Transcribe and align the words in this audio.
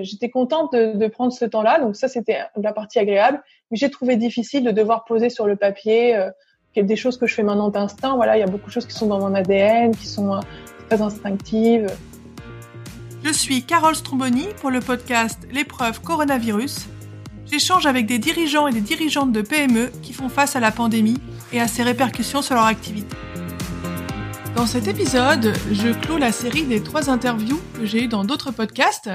J'étais 0.00 0.30
contente 0.30 0.72
de, 0.72 1.06
prendre 1.08 1.34
ce 1.34 1.44
temps-là, 1.44 1.78
donc 1.78 1.96
ça 1.96 2.08
c'était 2.08 2.38
la 2.56 2.72
partie 2.72 2.98
agréable. 2.98 3.42
Mais 3.70 3.76
j'ai 3.76 3.90
trouvé 3.90 4.16
difficile 4.16 4.64
de 4.64 4.70
devoir 4.70 5.04
poser 5.04 5.28
sur 5.28 5.46
le 5.46 5.54
papier 5.54 6.16
euh, 6.16 6.30
des 6.74 6.96
choses 6.96 7.18
que 7.18 7.26
je 7.26 7.34
fais 7.34 7.42
maintenant 7.42 7.68
d'instinct. 7.68 8.16
Voilà, 8.16 8.38
il 8.38 8.40
y 8.40 8.42
a 8.42 8.46
beaucoup 8.46 8.68
de 8.68 8.72
choses 8.72 8.86
qui 8.86 8.94
sont 8.94 9.08
dans 9.08 9.18
mon 9.18 9.34
ADN, 9.34 9.94
qui 9.94 10.06
sont 10.06 10.32
euh, 10.32 10.40
très 10.88 11.02
instinctives. 11.02 11.94
Je 13.22 13.34
suis 13.34 13.64
Carole 13.64 13.94
Stromboni 13.94 14.46
pour 14.62 14.70
le 14.70 14.80
podcast 14.80 15.46
L'épreuve 15.52 16.00
coronavirus. 16.00 16.86
J'échange 17.44 17.84
avec 17.84 18.06
des 18.06 18.18
dirigeants 18.18 18.68
et 18.68 18.72
des 18.72 18.80
dirigeantes 18.80 19.30
de 19.30 19.42
PME 19.42 19.90
qui 20.02 20.14
font 20.14 20.30
face 20.30 20.56
à 20.56 20.60
la 20.60 20.70
pandémie 20.70 21.18
et 21.52 21.60
à 21.60 21.68
ses 21.68 21.82
répercussions 21.82 22.40
sur 22.40 22.54
leur 22.54 22.64
activité. 22.64 23.14
Dans 24.56 24.66
cet 24.66 24.88
épisode, 24.88 25.52
je 25.70 25.92
clôt 26.00 26.16
la 26.16 26.32
série 26.32 26.64
des 26.64 26.82
trois 26.82 27.10
interviews 27.10 27.60
que 27.74 27.84
j'ai 27.84 28.04
eues 28.04 28.08
dans 28.08 28.24
d'autres 28.24 28.52
podcasts 28.52 29.10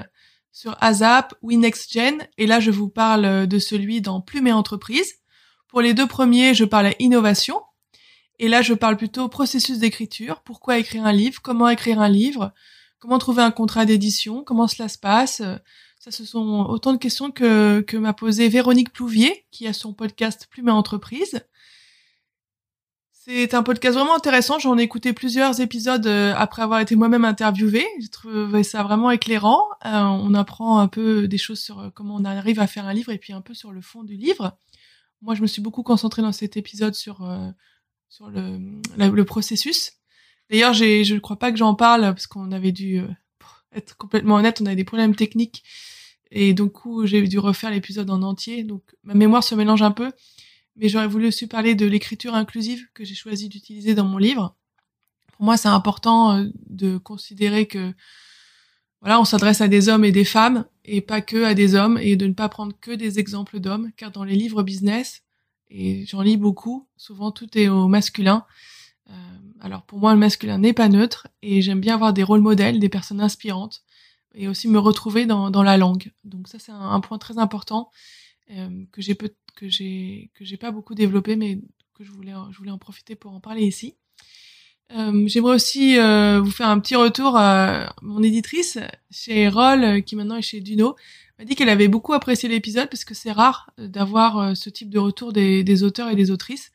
sur 0.58 0.76
ASAP, 0.82 1.36
WinNextGen, 1.44 2.28
et 2.40 2.48
là 2.48 2.60
je 2.60 2.72
vous 2.72 2.90
parle 2.90 3.46
de 3.46 3.60
celui 3.60 4.02
dans 4.02 4.22
Plume 4.22 4.48
et 4.48 4.52
Entreprise. 4.52 5.20
Pour 5.68 5.82
les 5.82 5.94
deux 5.94 6.08
premiers, 6.08 6.56
je 6.56 6.66
parle 6.66 6.96
innovation, 6.98 7.62
et 8.40 8.48
là 8.48 8.64
je 8.64 8.74
parle 8.74 8.98
plutôt 8.98 9.30
processus 9.30 9.78
d'écriture, 9.78 10.42
pourquoi 10.42 10.80
écrire 10.80 11.06
un 11.06 11.12
livre, 11.12 11.44
comment 11.44 11.70
écrire 11.70 12.02
un 12.02 12.10
livre, 12.10 12.56
comment 12.98 13.20
trouver 13.20 13.44
un 13.44 13.52
contrat 13.52 13.86
d'édition, 13.86 14.44
comment 14.44 14.68
cela 14.68 14.90
se 14.90 14.98
passe. 14.98 15.44
Ça, 16.00 16.10
ce 16.10 16.26
sont 16.26 16.66
autant 16.68 16.92
de 16.92 16.98
questions 16.98 17.30
que, 17.30 17.82
que 17.82 17.96
m'a 17.96 18.14
posé 18.14 18.50
Véronique 18.50 18.92
Plouvier, 18.92 19.46
qui 19.52 19.68
a 19.68 19.74
son 19.74 19.94
podcast 19.94 20.48
Plume 20.50 20.70
et 20.70 20.72
Entreprise. 20.72 21.40
C'est 23.30 23.54
un 23.56 23.62
podcast 23.62 23.98
vraiment 23.98 24.16
intéressant. 24.16 24.58
J'en 24.58 24.78
ai 24.78 24.84
écouté 24.84 25.12
plusieurs 25.12 25.60
épisodes 25.60 26.08
euh, 26.08 26.34
après 26.38 26.62
avoir 26.62 26.80
été 26.80 26.96
moi-même 26.96 27.26
interviewée. 27.26 27.86
J'ai 28.00 28.08
trouvé 28.08 28.64
ça 28.64 28.84
vraiment 28.84 29.12
éclairant. 29.12 29.68
Euh, 29.86 30.00
on 30.00 30.34
apprend 30.34 30.80
un 30.80 30.88
peu 30.88 31.28
des 31.28 31.38
choses 31.38 31.60
sur 31.60 31.80
euh, 31.80 31.90
comment 31.94 32.16
on 32.16 32.24
arrive 32.24 32.62
à 32.62 32.68
faire 32.68 32.86
un 32.86 32.94
livre 32.94 33.12
et 33.12 33.18
puis 33.18 33.34
un 33.34 33.42
peu 33.42 33.54
sur 33.54 33.74
le 33.74 33.82
fond 33.82 34.04
du 34.04 34.16
livre. 34.16 34.58
Moi, 35.22 35.36
je 35.36 35.42
me 35.42 35.48
suis 35.48 35.62
beaucoup 35.62 35.84
concentrée 35.84 36.22
dans 36.22 36.32
cet 36.32 36.56
épisode 36.56 36.96
sur 36.96 37.18
sur 38.08 38.30
le, 38.30 39.24
processus. 39.26 39.92
D'ailleurs, 40.50 40.74
je 40.74 41.14
ne 41.14 41.20
crois 41.20 41.38
pas 41.38 41.52
que 41.52 41.58
j'en 41.58 41.76
parle 41.76 42.04
parce 42.04 42.28
qu'on 42.28 42.54
avait 42.54 42.72
dû 42.72 43.02
être 43.74 43.98
complètement 43.98 44.36
honnête, 44.36 44.62
on 44.62 44.66
avait 44.68 44.78
des 44.78 44.86
problèmes 44.86 45.16
techniques 45.16 45.66
et 46.32 46.54
donc 46.54 46.78
j'ai 47.06 47.28
dû 47.28 47.40
refaire 47.40 47.72
l'épisode 47.72 48.10
en 48.10 48.22
entier. 48.22 48.64
Donc 48.64 48.84
ma 49.04 49.16
mémoire 49.16 49.44
se 49.44 49.56
mélange 49.56 49.82
un 49.82 49.92
peu 49.92 50.14
mais 50.78 50.90
j'aurais 50.90 51.08
voulu 51.08 51.28
aussi 51.28 51.48
parler 51.48 51.76
de 51.76 51.86
l'écriture 51.86 52.36
inclusive 52.36 52.88
que 52.94 53.04
j'ai 53.04 53.16
choisi 53.16 53.50
d'utiliser 53.50 53.96
dans 53.96 54.06
mon 54.06 54.18
livre. 54.18 54.56
Pour 55.34 55.46
moi, 55.46 55.58
c'est 55.58 55.68
important 55.68 56.38
euh, 56.38 56.46
de 56.70 56.98
considérer 56.98 57.68
que 57.68 57.94
voilà, 59.02 59.20
on 59.20 59.26
s'adresse 59.26 59.62
à 59.62 59.68
des 59.68 59.90
hommes 59.90 60.06
et 60.06 60.12
des 60.12 60.26
femmes 60.26 60.66
et 60.84 61.02
pas 61.02 61.22
que 61.22 61.44
à 61.44 61.54
des 61.54 61.76
hommes 61.76 61.98
et 62.00 62.16
de 62.16 62.26
ne 62.26 62.34
pas 62.34 62.50
prendre 62.50 62.74
que 62.80 62.92
des 62.92 63.20
exemples 63.20 63.60
d'hommes, 63.60 63.92
car 63.96 64.12
dans 64.12 64.24
les 64.24 64.36
livres 64.36 64.64
business, 64.64 65.24
et 65.70 66.06
j'en 66.06 66.22
lis 66.22 66.38
beaucoup, 66.38 66.88
souvent 66.96 67.32
tout 67.32 67.58
est 67.58 67.68
au 67.68 67.88
masculin. 67.88 68.46
Euh, 69.10 69.14
alors 69.60 69.84
pour 69.84 70.00
moi, 70.00 70.14
le 70.14 70.20
masculin 70.20 70.58
n'est 70.58 70.74
pas 70.74 70.90
neutre 70.90 71.28
et 71.42 71.62
j'aime 71.62 71.82
bien 71.82 71.96
avoir 71.96 72.14
des 72.14 72.24
rôles 72.24 72.42
modèles, 72.42 72.80
des 72.80 72.90
personnes 72.90 73.22
inspirantes 73.22 73.84
et 74.34 74.48
aussi 74.48 74.68
me 74.68 74.80
retrouver 74.80 75.26
dans, 75.26 75.64
la 75.64 75.78
langue. 75.78 76.12
Donc 76.24 76.48
ça, 76.48 76.60
c'est 76.60 76.72
un, 76.72 77.00
point 77.00 77.18
très 77.18 77.38
important 77.38 77.92
euh, 78.52 78.86
que 78.92 79.02
j'ai 79.02 79.16
peut 79.16 79.34
que 79.58 79.68
j'ai 79.68 80.30
que 80.36 80.46
j'ai 80.46 80.56
pas 80.56 80.72
beaucoup 80.72 80.96
développé, 80.96 81.36
mais 81.36 81.60
que 81.96 82.06
je 82.06 82.12
voulais 82.12 82.34
je 82.52 82.58
voulais 82.58 82.72
en 82.72 82.78
profiter 82.78 83.16
pour 83.16 83.34
en 83.34 83.42
parler 83.42 83.64
ici. 83.64 83.96
Euh, 84.94 85.28
J'aimerais 85.28 85.56
aussi 85.56 86.00
euh, 86.00 86.40
vous 86.40 86.52
faire 86.52 86.70
un 86.70 86.80
petit 86.80 86.96
retour 86.96 87.36
à 87.36 87.94
mon 88.02 88.24
éditrice 88.24 88.78
chez 89.12 89.50
Roll, 89.50 89.84
euh, 89.84 90.02
qui 90.02 90.16
maintenant 90.16 90.38
est 90.38 90.42
chez 90.42 90.62
Duno, 90.62 90.96
m'a 91.38 91.44
dit 91.44 91.56
qu'elle 91.56 91.70
avait 91.70 91.90
beaucoup 91.90 92.14
apprécié 92.14 92.48
l'épisode 92.48 92.90
parce 92.90 93.04
que 93.04 93.14
c'est 93.14 93.34
rare 93.34 93.70
euh, 93.80 93.88
d'avoir 93.88 94.56
ce 94.56 94.70
type 94.70 94.90
de 94.90 95.00
retour 95.00 95.34
des, 95.34 95.64
des, 95.64 95.84
auteurs 95.84 96.10
et 96.10 96.16
des 96.16 96.32
autrices. 96.32 96.72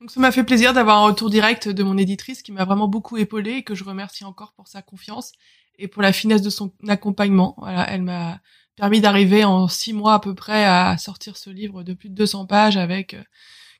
Donc 0.00 0.10
ça 0.10 0.20
m'a 0.20 0.32
fait 0.32 0.44
plaisir 0.44 0.72
d'avoir 0.72 0.98
un 0.98 1.06
retour 1.06 1.30
direct 1.30 1.68
de 1.68 1.82
mon 1.84 1.96
éditrice 1.96 2.42
qui 2.42 2.50
m'a 2.50 2.64
vraiment 2.64 2.88
beaucoup 2.88 3.16
épaulé 3.16 3.52
et 3.52 3.62
que 3.62 3.74
je 3.74 3.84
remercie 3.84 4.24
encore 4.24 4.52
pour 4.52 4.66
sa 4.66 4.82
confiance 4.82 5.32
et 5.78 5.88
pour 5.88 6.02
la 6.02 6.12
finesse 6.12 6.42
de 6.42 6.50
son 6.50 6.72
accompagnement. 6.88 7.54
Voilà, 7.58 7.88
elle 7.88 8.02
m'a 8.02 8.40
permis 8.76 9.00
d'arriver 9.00 9.44
en 9.44 9.68
six 9.68 9.92
mois 9.92 10.14
à 10.14 10.18
peu 10.18 10.34
près 10.34 10.64
à 10.64 10.96
sortir 10.98 11.36
ce 11.36 11.50
livre 11.50 11.82
de 11.82 11.94
plus 11.94 12.08
de 12.08 12.14
200 12.14 12.46
pages 12.46 12.76
avec 12.76 13.16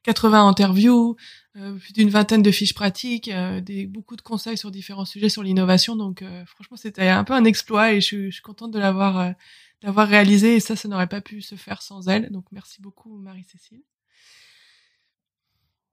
80 0.04 0.44
euh, 0.46 0.48
interviews, 0.48 1.16
euh, 1.56 1.74
plus 1.76 1.92
d'une 1.92 2.10
vingtaine 2.10 2.42
de 2.42 2.50
fiches 2.50 2.74
pratiques, 2.74 3.28
euh, 3.28 3.60
des, 3.60 3.86
beaucoup 3.86 4.16
de 4.16 4.22
conseils 4.22 4.56
sur 4.56 4.70
différents 4.70 5.04
sujets 5.04 5.28
sur 5.28 5.42
l'innovation. 5.42 5.96
Donc 5.96 6.24
franchement, 6.46 6.76
c'était 6.76 7.08
un 7.08 7.24
peu 7.24 7.32
un 7.32 7.44
exploit 7.44 7.92
et 7.92 8.00
je, 8.00 8.26
je 8.26 8.30
suis 8.30 8.42
contente 8.42 8.70
de 8.70 8.78
l'avoir 8.78 9.34
d'avoir 9.82 10.08
réalisé 10.08 10.56
et 10.56 10.60
ça, 10.60 10.76
ça 10.76 10.88
n'aurait 10.88 11.08
pas 11.08 11.20
pu 11.20 11.42
se 11.42 11.56
faire 11.56 11.82
sans 11.82 12.08
elle. 12.08 12.30
Donc 12.30 12.46
merci 12.52 12.80
beaucoup 12.80 13.18
Marie-Cécile. 13.18 13.82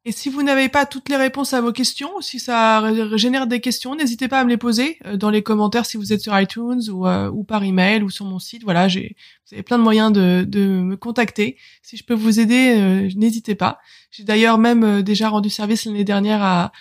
Et 0.04 0.12
si 0.12 0.30
vous 0.30 0.42
n'avez 0.42 0.68
pas 0.68 0.88
toutes 0.88 1.10
les 1.10 1.16
réponses 1.16 1.54
à 1.54 1.62
vos 1.62 1.72
questions, 1.72 2.22
si 2.22 2.40
ça 2.40 2.84
génère 3.18 3.46
des 3.46 3.60
questions, 3.60 3.96
n'hésitez 3.96 4.28
pas 4.28 4.40
à 4.40 4.44
me 4.44 4.50
les 4.50 4.58
poser 4.58 4.98
euh, 5.06 5.16
dans 5.16 5.30
les 5.30 5.44
commentaires 5.44 5.86
si 5.86 5.96
vous 5.96 6.12
êtes 6.12 6.22
sur 6.22 6.38
iTunes 6.40 6.82
ou, 6.90 7.06
euh, 7.06 7.30
ou 7.30 7.44
par 7.44 7.64
email 7.64 8.02
ou 8.02 8.10
sur 8.10 8.26
mon 8.26 8.40
site. 8.40 8.64
Voilà, 8.64 8.88
j'ai, 8.88 9.16
vous 9.46 9.54
avez 9.54 9.64
plein 9.64 9.78
de 9.78 9.84
moyens 9.84 10.12
de, 10.12 10.46
me 10.82 10.96
contacter. 10.96 11.56
Si 11.84 11.98
je 11.98 12.04
peux 12.04 12.16
vous 12.16 12.40
aider, 12.40 12.74
euh, 12.80 13.10
n'hésitez 13.16 13.54
pas. 13.54 13.80
J'ai 14.10 14.24
d'ailleurs 14.24 14.58
même 14.58 15.04
déjà 15.04 15.30
rendu 15.30 15.52
service 15.52 15.86
l'année 15.86 16.04
dernière 16.04 16.42
à, 16.42 16.72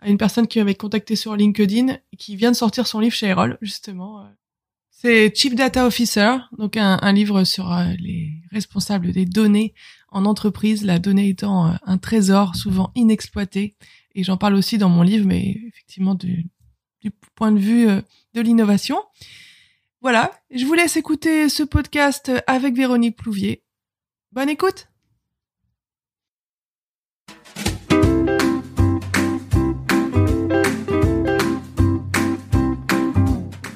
à 0.00 0.08
une 0.08 0.18
personne 0.18 0.48
qui 0.48 0.58
m'avait 0.58 0.74
contacté 0.74 1.14
sur 1.14 1.36
LinkedIn 1.36 1.96
et 2.12 2.16
qui 2.16 2.34
vient 2.34 2.50
de 2.50 2.56
sortir 2.56 2.88
son 2.88 2.98
livre 2.98 3.14
chez 3.14 3.28
Erol, 3.28 3.56
justement. 3.62 4.26
C'est 4.96 5.36
Chief 5.36 5.54
Data 5.54 5.86
Officer, 5.86 6.36
donc 6.56 6.76
un, 6.76 7.12
livre 7.12 7.44
sur 7.44 7.76
les 7.98 8.32
responsables 8.50 9.12
des 9.12 9.26
données 9.26 9.74
en 10.14 10.24
entreprise, 10.24 10.84
la 10.84 10.98
donnée 10.98 11.28
étant 11.28 11.66
euh, 11.66 11.74
un 11.84 11.98
trésor 11.98 12.54
souvent 12.54 12.92
inexploité. 12.94 13.76
Et 14.14 14.22
j'en 14.22 14.36
parle 14.36 14.54
aussi 14.54 14.78
dans 14.78 14.88
mon 14.88 15.02
livre, 15.02 15.26
mais 15.26 15.60
effectivement 15.66 16.14
du, 16.14 16.46
du 17.02 17.10
point 17.34 17.50
de 17.50 17.58
vue 17.58 17.88
euh, 17.88 18.00
de 18.32 18.40
l'innovation. 18.40 19.02
Voilà, 20.00 20.30
je 20.54 20.64
vous 20.64 20.74
laisse 20.74 20.96
écouter 20.96 21.48
ce 21.48 21.64
podcast 21.64 22.30
avec 22.46 22.76
Véronique 22.76 23.16
Plouvier. 23.16 23.64
Bonne 24.32 24.48
écoute 24.48 24.88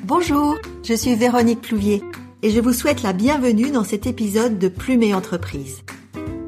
Bonjour, 0.05 0.58
je 0.89 0.95
suis 0.95 1.17
Véronique 1.17 1.61
Plouvier 1.61 2.03
et 2.41 2.51
je 2.51 2.61
vous 2.61 2.73
souhaite 2.73 3.03
la 3.03 3.13
bienvenue 3.13 3.71
dans 3.71 3.85
cet 3.85 4.07
épisode 4.07 4.59
de 4.59 4.69
Plume 4.69 5.15
Entreprise. 5.15 5.83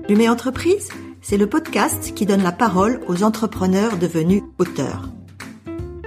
Plume 0.05 0.31
Entreprise, 0.31 0.89
c'est 1.21 1.37
le 1.37 1.47
podcast 1.47 2.15
qui 2.15 2.25
donne 2.25 2.43
la 2.43 2.51
parole 2.51 3.03
aux 3.07 3.23
entrepreneurs 3.23 3.99
devenus 3.99 4.43
auteurs. 4.59 5.11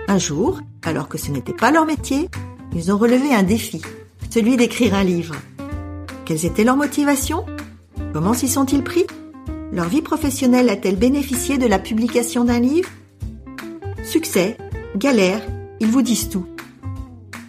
Un 0.07 0.17
jour, 0.17 0.61
alors 0.81 1.09
que 1.09 1.19
ce 1.19 1.29
n'était 1.29 1.53
pas 1.53 1.69
leur 1.69 1.85
métier, 1.85 2.27
ils 2.73 2.91
ont 2.91 2.97
relevé 2.97 3.35
un 3.35 3.43
défi, 3.43 3.83
celui 4.31 4.57
d'écrire 4.57 4.95
un 4.95 5.03
livre. 5.03 5.35
Quelles 6.25 6.47
étaient 6.47 6.63
leurs 6.63 6.75
motivations? 6.75 7.45
Comment 8.13 8.33
s'y 8.33 8.47
sont-ils 8.47 8.83
pris? 8.83 9.05
Leur 9.71 9.89
vie 9.89 10.01
professionnelle 10.01 10.69
a-t-elle 10.69 10.97
bénéficié 10.97 11.59
de 11.59 11.67
la 11.67 11.77
publication 11.77 12.45
d'un 12.45 12.59
livre? 12.59 12.89
Succès, 14.03 14.57
galère, 14.95 15.43
ils 15.79 15.91
vous 15.91 16.01
disent 16.01 16.29
tout. 16.29 16.47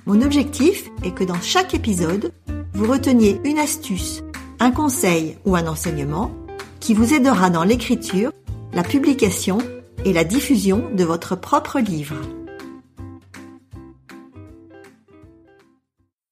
Mon 0.06 0.20
objectif 0.20 0.90
est 1.02 1.14
que 1.14 1.24
dans 1.24 1.40
chaque 1.40 1.72
épisode, 1.72 2.30
vous 2.74 2.86
reteniez 2.86 3.40
une 3.44 3.58
astuce, 3.58 4.22
un 4.60 4.70
conseil 4.70 5.38
ou 5.46 5.56
un 5.56 5.66
enseignement 5.66 6.30
qui 6.78 6.92
vous 6.92 7.14
aidera 7.14 7.48
dans 7.48 7.64
l'écriture, 7.64 8.30
la 8.74 8.82
publication 8.82 9.56
et 10.04 10.12
la 10.12 10.24
diffusion 10.24 10.90
de 10.94 11.04
votre 11.04 11.36
propre 11.36 11.80
livre. 11.80 12.16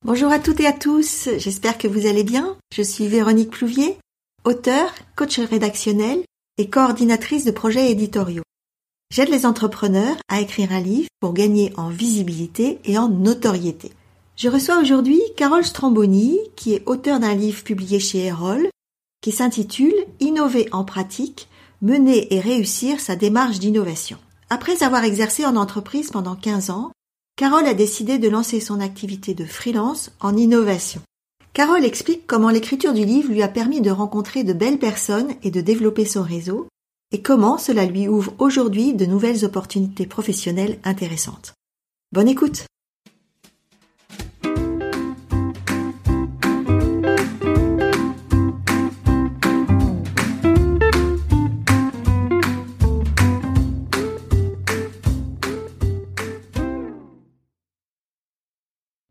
Bonjour 0.05 0.31
à 0.31 0.39
toutes 0.39 0.61
et 0.61 0.67
à 0.67 0.73
tous, 0.73 1.31
j'espère 1.39 1.79
que 1.79 1.89
vous 1.89 2.07
allez 2.07 2.25
bien. 2.25 2.59
Je 2.75 2.83
suis 2.83 3.09
Véronique 3.09 3.53
Plouvier, 3.53 3.97
auteure, 4.45 4.93
coach 5.17 5.39
rédactionnel 5.39 6.19
et 6.59 6.69
coordinatrice 6.69 7.47
de 7.47 7.53
projets 7.53 7.91
éditoriaux. 7.91 8.43
J'aide 9.13 9.29
les 9.29 9.45
entrepreneurs 9.45 10.17
à 10.29 10.41
écrire 10.41 10.73
un 10.73 10.81
livre 10.81 11.11
pour 11.21 11.35
gagner 11.35 11.71
en 11.77 11.91
visibilité 11.91 12.79
et 12.87 12.97
en 12.97 13.11
notoriété. 13.11 13.93
Je 14.37 14.49
reçois 14.49 14.79
aujourd'hui 14.81 15.21
Carole 15.37 15.67
Stramboni, 15.67 16.39
qui 16.57 16.73
est 16.73 16.83
auteur 16.87 17.21
d'un 17.21 17.35
livre 17.35 17.63
publié 17.63 18.01
chez 18.01 18.25
Erol, 18.25 18.71
qui 19.21 19.31
s'intitule 19.31 19.93
Innover 20.21 20.67
en 20.73 20.85
pratique, 20.85 21.51
mener 21.83 22.33
et 22.33 22.41
réussir 22.41 23.01
sa 23.01 23.15
démarche 23.15 23.59
d'innovation. 23.59 24.17
Après 24.49 24.83
avoir 24.83 25.05
exercé 25.05 25.45
en 25.45 25.57
entreprise 25.57 26.11
pendant 26.11 26.35
15 26.35 26.71
ans, 26.71 26.91
Carole 27.37 27.67
a 27.67 27.75
décidé 27.75 28.19
de 28.19 28.31
lancer 28.31 28.61
son 28.61 28.81
activité 28.81 29.35
de 29.35 29.45
freelance 29.45 30.11
en 30.21 30.39
innovation. 30.39 31.03
Carole 31.53 31.85
explique 31.85 32.27
comment 32.27 32.49
l'écriture 32.49 32.95
du 32.95 33.05
livre 33.05 33.31
lui 33.31 33.43
a 33.43 33.49
permis 33.49 33.83
de 33.83 33.91
rencontrer 33.91 34.43
de 34.43 34.55
belles 34.55 34.79
personnes 34.79 35.35
et 35.43 35.51
de 35.51 35.61
développer 35.61 36.07
son 36.07 36.23
réseau, 36.23 36.67
et 37.13 37.23
comment 37.23 37.59
cela 37.59 37.85
lui 37.85 38.09
ouvre 38.09 38.35
aujourd'hui 38.39 38.95
de 38.95 39.07
nouvelles 39.07 39.45
opportunités 39.45 40.07
professionnelles 40.07 40.79
intéressantes. 40.83 41.55
Bonne 42.11 42.29
écoute 42.29 42.67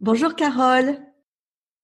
Bonjour 0.04 0.36
Carole. 0.36 0.98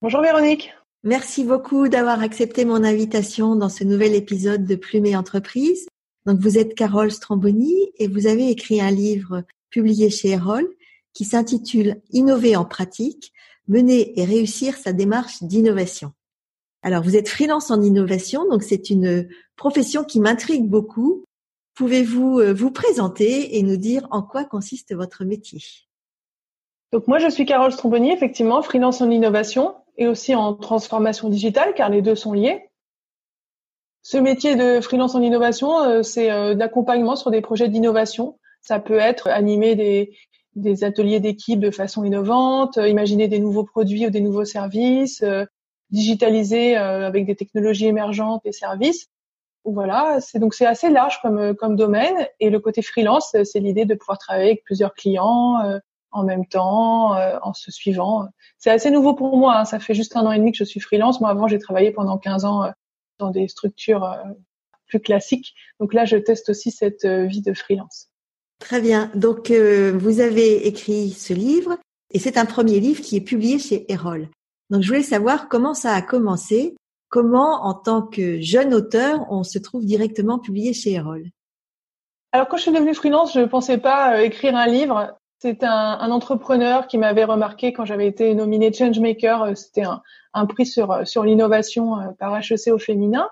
Bonjour 0.02 0.20
Véronique. 0.20 0.74
Merci 1.04 1.44
beaucoup 1.44 1.88
d'avoir 1.88 2.20
accepté 2.20 2.64
mon 2.64 2.82
invitation 2.82 3.54
dans 3.54 3.68
ce 3.68 3.84
nouvel 3.84 4.14
épisode 4.14 4.66
de 4.66 4.74
Plume 4.74 5.14
Entreprise. 5.14 5.86
Donc 6.28 6.40
vous 6.40 6.58
êtes 6.58 6.74
Carole 6.74 7.10
Stromboni 7.10 7.90
et 7.96 8.06
vous 8.06 8.26
avez 8.26 8.50
écrit 8.50 8.82
un 8.82 8.90
livre 8.90 9.44
publié 9.70 10.10
chez 10.10 10.32
Erol 10.32 10.68
qui 11.14 11.24
s'intitule 11.24 12.02
Innover 12.10 12.54
en 12.54 12.66
pratique, 12.66 13.32
mener 13.66 14.20
et 14.20 14.26
réussir 14.26 14.76
sa 14.76 14.92
démarche 14.92 15.42
d'innovation. 15.42 16.12
Alors 16.82 17.02
vous 17.02 17.16
êtes 17.16 17.30
freelance 17.30 17.70
en 17.70 17.80
innovation, 17.80 18.46
donc 18.46 18.62
c'est 18.62 18.90
une 18.90 19.26
profession 19.56 20.04
qui 20.04 20.20
m'intrigue 20.20 20.68
beaucoup. 20.68 21.24
Pouvez-vous 21.74 22.40
euh, 22.40 22.52
vous 22.52 22.72
présenter 22.72 23.56
et 23.56 23.62
nous 23.62 23.78
dire 23.78 24.06
en 24.10 24.20
quoi 24.20 24.44
consiste 24.44 24.94
votre 24.94 25.24
métier? 25.24 25.62
Donc 26.92 27.08
moi, 27.08 27.18
je 27.20 27.30
suis 27.30 27.46
Carole 27.46 27.72
Stromboni, 27.72 28.12
effectivement, 28.12 28.60
freelance 28.60 29.00
en 29.00 29.10
innovation 29.10 29.76
et 29.96 30.06
aussi 30.06 30.34
en 30.34 30.52
transformation 30.52 31.30
digitale, 31.30 31.72
car 31.74 31.88
les 31.88 32.02
deux 32.02 32.16
sont 32.16 32.34
liés. 32.34 32.67
Ce 34.02 34.16
métier 34.16 34.56
de 34.56 34.80
freelance 34.80 35.14
en 35.14 35.22
innovation, 35.22 35.80
euh, 35.80 36.02
c'est 36.02 36.30
euh, 36.30 36.54
d'accompagnement 36.54 37.16
sur 37.16 37.30
des 37.30 37.40
projets 37.40 37.68
d'innovation. 37.68 38.38
Ça 38.60 38.80
peut 38.80 38.98
être 38.98 39.28
animer 39.28 39.74
des, 39.74 40.16
des 40.54 40.84
ateliers 40.84 41.20
d'équipe 41.20 41.60
de 41.60 41.70
façon 41.70 42.04
innovante, 42.04 42.78
euh, 42.78 42.88
imaginer 42.88 43.28
des 43.28 43.38
nouveaux 43.38 43.64
produits 43.64 44.06
ou 44.06 44.10
des 44.10 44.20
nouveaux 44.20 44.44
services, 44.44 45.24
digitaliser 45.90 46.76
avec 46.76 47.24
des 47.24 47.34
technologies 47.34 47.86
émergentes 47.86 48.42
et 48.44 48.52
services. 48.52 49.08
Voilà, 49.64 50.18
c'est 50.20 50.38
donc 50.38 50.54
c'est 50.54 50.66
assez 50.66 50.90
large 50.90 51.20
comme 51.20 51.54
comme 51.54 51.76
domaine 51.76 52.26
et 52.40 52.50
le 52.50 52.60
côté 52.60 52.82
freelance, 52.82 53.34
c'est 53.44 53.60
l'idée 53.60 53.84
de 53.84 53.94
pouvoir 53.94 54.18
travailler 54.18 54.50
avec 54.50 54.64
plusieurs 54.64 54.94
clients, 54.94 55.58
en 56.10 56.24
même 56.24 56.46
temps, 56.46 57.14
en 57.42 57.52
se 57.54 57.70
suivant. 57.70 58.26
C'est 58.58 58.70
assez 58.70 58.90
nouveau 58.90 59.14
pour 59.14 59.36
moi. 59.36 59.58
Hein. 59.58 59.64
Ça 59.64 59.78
fait 59.78 59.94
juste 59.94 60.16
un 60.16 60.26
an 60.26 60.32
et 60.32 60.38
demi 60.38 60.52
que 60.52 60.58
je 60.58 60.64
suis 60.64 60.80
freelance. 60.80 61.20
Moi, 61.20 61.30
avant, 61.30 61.48
j'ai 61.48 61.58
travaillé 61.58 61.90
pendant 61.90 62.18
15 62.18 62.44
ans 62.44 62.70
dans 63.18 63.30
des 63.30 63.48
structures 63.48 64.04
euh, 64.04 64.16
plus 64.86 65.00
classiques. 65.00 65.54
Donc 65.80 65.94
là, 65.94 66.04
je 66.04 66.16
teste 66.16 66.48
aussi 66.48 66.70
cette 66.70 67.04
vie 67.04 67.42
de 67.42 67.52
freelance. 67.52 68.08
Très 68.58 68.80
bien. 68.80 69.10
Donc, 69.14 69.50
vous 69.50 70.20
avez 70.20 70.66
écrit 70.66 71.10
ce 71.10 71.34
livre 71.34 71.78
et 72.10 72.18
c'est 72.18 72.38
un 72.38 72.46
premier 72.46 72.80
livre 72.80 73.02
qui 73.02 73.16
est 73.16 73.20
publié 73.20 73.58
chez 73.58 73.90
Erol. 73.92 74.28
Donc, 74.70 74.82
je 74.82 74.88
voulais 74.88 75.02
savoir 75.02 75.48
comment 75.48 75.74
ça 75.74 75.92
a 75.92 76.00
commencé. 76.02 76.74
Comment, 77.10 77.66
en 77.66 77.74
tant 77.74 78.02
que 78.02 78.40
jeune 78.40 78.72
auteur, 78.72 79.26
on 79.30 79.44
se 79.44 79.58
trouve 79.58 79.84
directement 79.84 80.38
publié 80.38 80.72
chez 80.72 80.92
Erol? 80.92 81.30
Alors 82.32 82.48
quand 82.48 82.58
je 82.58 82.62
suis 82.62 82.72
devenue 82.72 82.94
freelance, 82.94 83.32
je 83.32 83.40
ne 83.40 83.46
pensais 83.46 83.78
pas 83.78 84.22
écrire 84.22 84.54
un 84.54 84.66
livre. 84.66 85.17
C'est 85.40 85.62
un, 85.62 85.98
un, 86.00 86.10
entrepreneur 86.10 86.88
qui 86.88 86.98
m'avait 86.98 87.22
remarqué 87.22 87.72
quand 87.72 87.84
j'avais 87.84 88.08
été 88.08 88.34
nominée 88.34 88.72
Changemaker. 88.72 89.42
Euh, 89.42 89.54
c'était 89.54 89.84
un, 89.84 90.02
un, 90.34 90.46
prix 90.46 90.66
sur, 90.66 90.90
euh, 90.90 91.04
sur 91.04 91.22
l'innovation 91.22 92.00
euh, 92.00 92.10
par 92.18 92.36
HEC 92.36 92.72
au 92.72 92.78
féminin. 92.78 93.28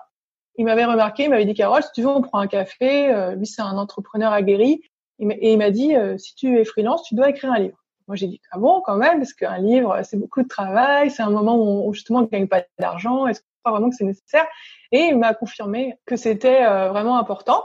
Il 0.55 0.65
m'avait 0.65 0.85
remarqué, 0.85 1.25
il 1.25 1.29
m'avait 1.29 1.43
dit 1.43 1.53
Carole, 1.53 1.83
si 1.83 1.91
tu 1.93 2.01
veux, 2.03 2.07
on 2.07 2.21
prend 2.21 2.39
un 2.39 2.47
café. 2.47 3.13
Lui, 3.35 3.45
c'est 3.45 3.61
un 3.61 3.77
entrepreneur 3.77 4.31
aguerri. 4.31 4.81
Et 5.19 5.53
il 5.53 5.57
m'a 5.59 5.69
dit, 5.69 5.93
si 6.17 6.33
tu 6.33 6.59
es 6.59 6.65
freelance, 6.65 7.03
tu 7.03 7.13
dois 7.13 7.29
écrire 7.29 7.51
un 7.51 7.59
livre. 7.59 7.77
Moi, 8.07 8.15
j'ai 8.15 8.25
dit, 8.25 8.41
ah 8.49 8.57
bon, 8.57 8.81
quand 8.83 8.95
même, 8.95 9.19
parce 9.19 9.33
qu'un 9.33 9.59
livre, 9.59 10.01
c'est 10.01 10.17
beaucoup 10.17 10.41
de 10.41 10.47
travail. 10.47 11.11
C'est 11.11 11.21
un 11.21 11.29
moment 11.29 11.85
où, 11.85 11.93
justement, 11.93 12.19
on 12.19 12.21
ne 12.23 12.27
gagne 12.27 12.47
pas 12.47 12.63
d'argent. 12.79 13.27
Est-ce 13.27 13.41
qu'on 13.41 13.47
croit 13.65 13.71
vraiment 13.73 13.91
que 13.91 13.97
c'est 13.97 14.03
nécessaire? 14.03 14.47
Et 14.91 15.01
il 15.01 15.19
m'a 15.19 15.35
confirmé 15.35 15.99
que 16.07 16.15
c'était 16.15 16.65
vraiment 16.65 17.19
important. 17.19 17.63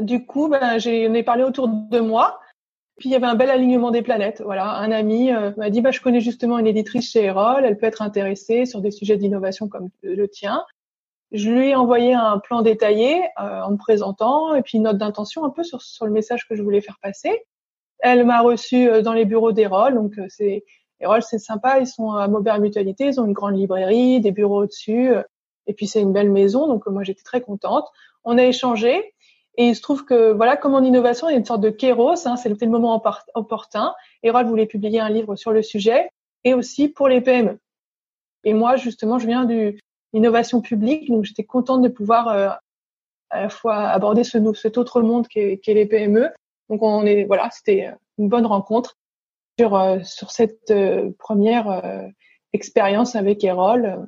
Du 0.00 0.26
coup, 0.26 0.48
ben, 0.48 0.78
j'en 0.78 1.14
ai 1.14 1.22
parlé 1.22 1.44
autour 1.44 1.68
de 1.68 2.00
moi. 2.00 2.40
Puis 2.98 3.08
il 3.08 3.12
y 3.12 3.14
avait 3.14 3.26
un 3.26 3.36
bel 3.36 3.50
alignement 3.50 3.90
des 3.90 4.02
planètes. 4.02 4.42
Voilà, 4.44 4.74
un 4.74 4.90
ami 4.90 5.32
euh, 5.32 5.52
m'a 5.56 5.70
dit 5.70 5.80
bah 5.80 5.92
je 5.92 6.00
connais 6.00 6.20
justement 6.20 6.58
une 6.58 6.66
éditrice 6.66 7.12
chez 7.12 7.24
Erol, 7.24 7.64
elle 7.64 7.78
peut 7.78 7.86
être 7.86 8.02
intéressée 8.02 8.66
sur 8.66 8.80
des 8.80 8.90
sujets 8.90 9.16
d'innovation 9.16 9.68
comme 9.68 9.88
le 10.02 10.28
tien. 10.28 10.64
Je 11.30 11.50
lui 11.50 11.68
ai 11.68 11.74
envoyé 11.76 12.14
un 12.14 12.38
plan 12.38 12.62
détaillé 12.62 13.22
euh, 13.40 13.62
en 13.62 13.72
me 13.72 13.76
présentant 13.76 14.54
et 14.54 14.62
puis 14.62 14.78
une 14.78 14.84
note 14.84 14.98
d'intention 14.98 15.44
un 15.44 15.50
peu 15.50 15.62
sur, 15.62 15.80
sur 15.82 16.06
le 16.06 16.12
message 16.12 16.48
que 16.48 16.56
je 16.56 16.62
voulais 16.62 16.80
faire 16.80 16.98
passer. 17.00 17.44
Elle 18.00 18.26
m'a 18.26 18.40
reçu 18.40 18.88
euh, 18.88 19.02
dans 19.02 19.12
les 19.12 19.24
bureaux 19.24 19.52
d'Erol, 19.52 19.94
donc 19.94 20.14
c'est 20.28 20.64
Erol 21.00 21.22
c'est 21.22 21.38
sympa, 21.38 21.78
ils 21.78 21.86
sont 21.86 22.12
à 22.12 22.26
Maubert 22.26 22.58
Mutualité, 22.58 23.06
ils 23.06 23.20
ont 23.20 23.26
une 23.26 23.32
grande 23.32 23.56
librairie, 23.56 24.20
des 24.20 24.32
bureaux 24.32 24.62
au-dessus 24.62 25.12
et 25.68 25.74
puis 25.74 25.86
c'est 25.86 26.00
une 26.00 26.12
belle 26.12 26.30
maison, 26.30 26.66
donc 26.66 26.86
moi 26.86 27.04
j'étais 27.04 27.22
très 27.22 27.42
contente. 27.42 27.86
On 28.24 28.38
a 28.38 28.44
échangé 28.44 29.14
et 29.58 29.66
il 29.66 29.76
se 29.76 29.82
trouve 29.82 30.04
que, 30.04 30.32
voilà, 30.32 30.56
comme 30.56 30.74
en 30.74 30.82
innovation, 30.82 31.28
il 31.28 31.32
y 31.32 31.34
a 31.34 31.38
une 31.38 31.44
sorte 31.44 31.60
de 31.60 31.70
kéros, 31.70 32.28
hein, 32.28 32.36
c'est 32.36 32.48
le 32.48 32.66
moment 32.68 33.02
opportun. 33.34 33.92
Erol 34.22 34.46
voulait 34.46 34.66
publier 34.66 35.00
un 35.00 35.08
livre 35.08 35.34
sur 35.34 35.50
le 35.50 35.62
sujet 35.62 36.10
et 36.44 36.54
aussi 36.54 36.88
pour 36.88 37.08
les 37.08 37.20
PME. 37.20 37.58
Et 38.44 38.54
moi, 38.54 38.76
justement, 38.76 39.18
je 39.18 39.26
viens 39.26 39.44
du 39.44 39.80
innovation 40.12 40.60
publique, 40.60 41.10
donc 41.10 41.24
j'étais 41.24 41.42
contente 41.42 41.82
de 41.82 41.88
pouvoir 41.88 42.28
euh, 42.28 42.50
à 43.30 43.42
la 43.42 43.48
fois 43.48 43.88
aborder 43.88 44.22
ce, 44.22 44.38
cet 44.54 44.78
autre 44.78 45.02
monde 45.02 45.26
qu'est 45.26 45.60
est 45.66 45.74
les 45.74 45.86
PME. 45.86 46.30
Donc 46.70 46.80
on 46.84 47.04
est, 47.04 47.24
voilà, 47.24 47.50
c'était 47.50 47.90
une 48.16 48.28
bonne 48.28 48.46
rencontre 48.46 48.96
sur 49.58 49.74
euh, 49.74 49.98
sur 50.04 50.30
cette 50.30 50.70
euh, 50.70 51.10
première 51.18 51.82
expérience 52.52 53.16
avec 53.16 53.42
Erol 53.42 54.06